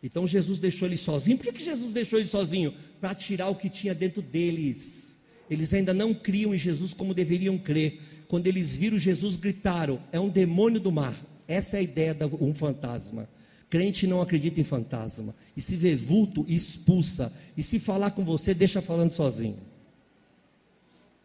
[0.01, 1.37] Então Jesus deixou ele sozinho.
[1.37, 2.73] Por que, que Jesus deixou ele sozinho?
[2.99, 5.21] Para tirar o que tinha dentro deles.
[5.49, 8.01] Eles ainda não criam em Jesus como deveriam crer.
[8.27, 11.15] Quando eles viram Jesus, gritaram: é um demônio do mar.
[11.47, 13.27] Essa é a ideia de um fantasma.
[13.69, 15.35] Crente não acredita em fantasma.
[15.55, 17.33] E se vê vulto, expulsa.
[17.57, 19.59] E se falar com você, deixa falando sozinho.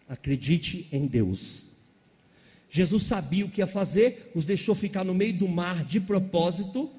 [0.09, 1.74] Acredite em Deus.
[2.75, 6.91] Jesus sabia o que ia fazer, os deixou ficar no meio do mar de propósito,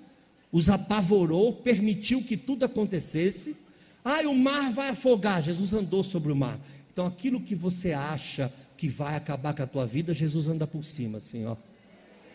[0.49, 3.57] os apavorou, permitiu que tudo acontecesse.
[4.01, 5.43] Ah, o mar vai afogar.
[5.43, 6.57] Jesus andou sobre o mar.
[6.93, 10.85] Então, aquilo que você acha que vai acabar com a tua vida, Jesus anda por
[10.85, 11.57] cima, assim, ó.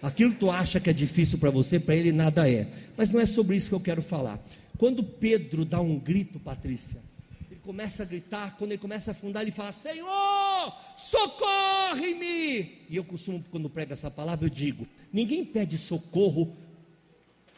[0.02, 2.68] Aquilo que tu acha que é difícil para você, para ele nada é.
[2.94, 4.38] Mas não é sobre isso que eu quero falar.
[4.76, 7.00] Quando Pedro dá um grito, Patrícia,
[7.60, 12.78] começa a gritar, quando ele começa a afundar, ele fala: Senhor, socorre-me!
[12.88, 16.56] E eu costumo, quando prego essa palavra, eu digo: ninguém pede socorro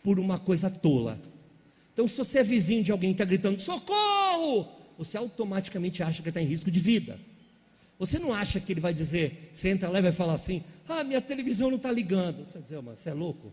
[0.02, 1.20] por uma coisa tola.
[1.92, 4.68] Então, se você é vizinho de alguém que está gritando: socorro!
[4.98, 7.18] Você automaticamente acha que está em risco de vida.
[7.98, 11.04] Você não acha que ele vai dizer, você entra lá e vai falar assim: ah,
[11.04, 12.44] minha televisão não está ligando.
[12.44, 13.52] Você vai dizer, mas você é louco?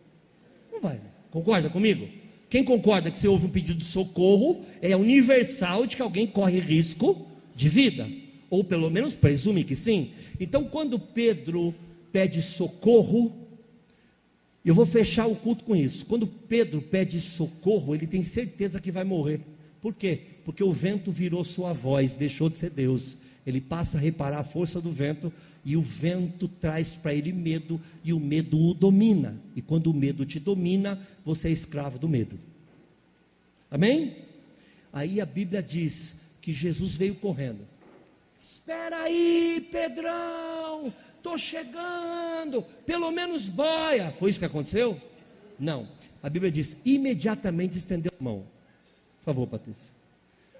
[0.71, 0.99] Não vai,
[1.31, 2.09] concorda comigo?
[2.49, 6.59] Quem concorda que se houve um pedido de socorro, é universal de que alguém corre
[6.59, 8.09] risco de vida,
[8.49, 10.11] ou pelo menos presume que sim.
[10.39, 11.75] Então, quando Pedro
[12.11, 13.47] pede socorro,
[14.65, 16.05] eu vou fechar o culto com isso.
[16.05, 19.41] Quando Pedro pede socorro, ele tem certeza que vai morrer.
[19.81, 20.19] Por quê?
[20.43, 23.17] Porque o vento virou sua voz, deixou de ser Deus.
[23.45, 25.31] Ele passa a reparar a força do vento
[25.63, 29.39] e o vento traz para ele medo e o medo o domina.
[29.55, 32.39] E quando o medo te domina, você é escravo do medo.
[33.69, 34.17] Amém?
[34.91, 37.67] Aí a Bíblia diz que Jesus veio correndo.
[38.39, 44.11] Espera aí, Pedrão, estou chegando, pelo menos boia.
[44.11, 44.99] Foi isso que aconteceu?
[45.59, 45.87] Não.
[46.23, 48.45] A Bíblia diz: imediatamente estendeu a mão.
[49.19, 49.91] Por favor, Patrícia.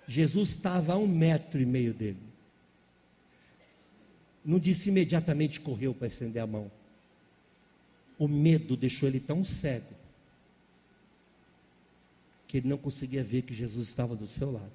[0.07, 2.28] Jesus estava a um metro e meio dele.
[4.43, 6.71] Não disse imediatamente correu para estender a mão.
[8.17, 9.99] O medo deixou ele tão cego
[12.47, 14.71] que ele não conseguia ver que Jesus estava do seu lado.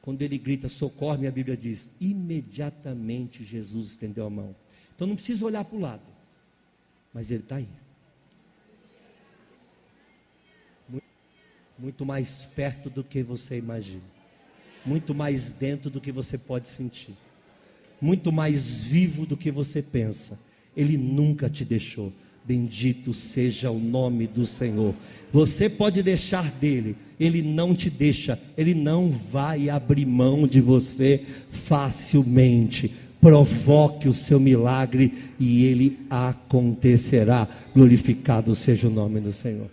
[0.00, 4.54] Quando ele grita socorre, a Bíblia diz: imediatamente Jesus estendeu a mão.
[4.94, 6.10] Então não precisa olhar para o lado,
[7.12, 7.68] mas ele está aí.
[11.82, 14.04] muito mais perto do que você imagina,
[14.86, 17.12] muito mais dentro do que você pode sentir,
[18.02, 20.38] muito mais vivo do que você pensa.
[20.76, 22.12] Ele nunca te deixou.
[22.44, 24.92] Bendito seja o nome do Senhor.
[25.32, 31.24] Você pode deixar dele, ele não te deixa, ele não vai abrir mão de você
[31.52, 32.92] facilmente.
[33.20, 37.46] Provoque o seu milagre e ele acontecerá.
[37.72, 39.70] Glorificado seja o nome do Senhor.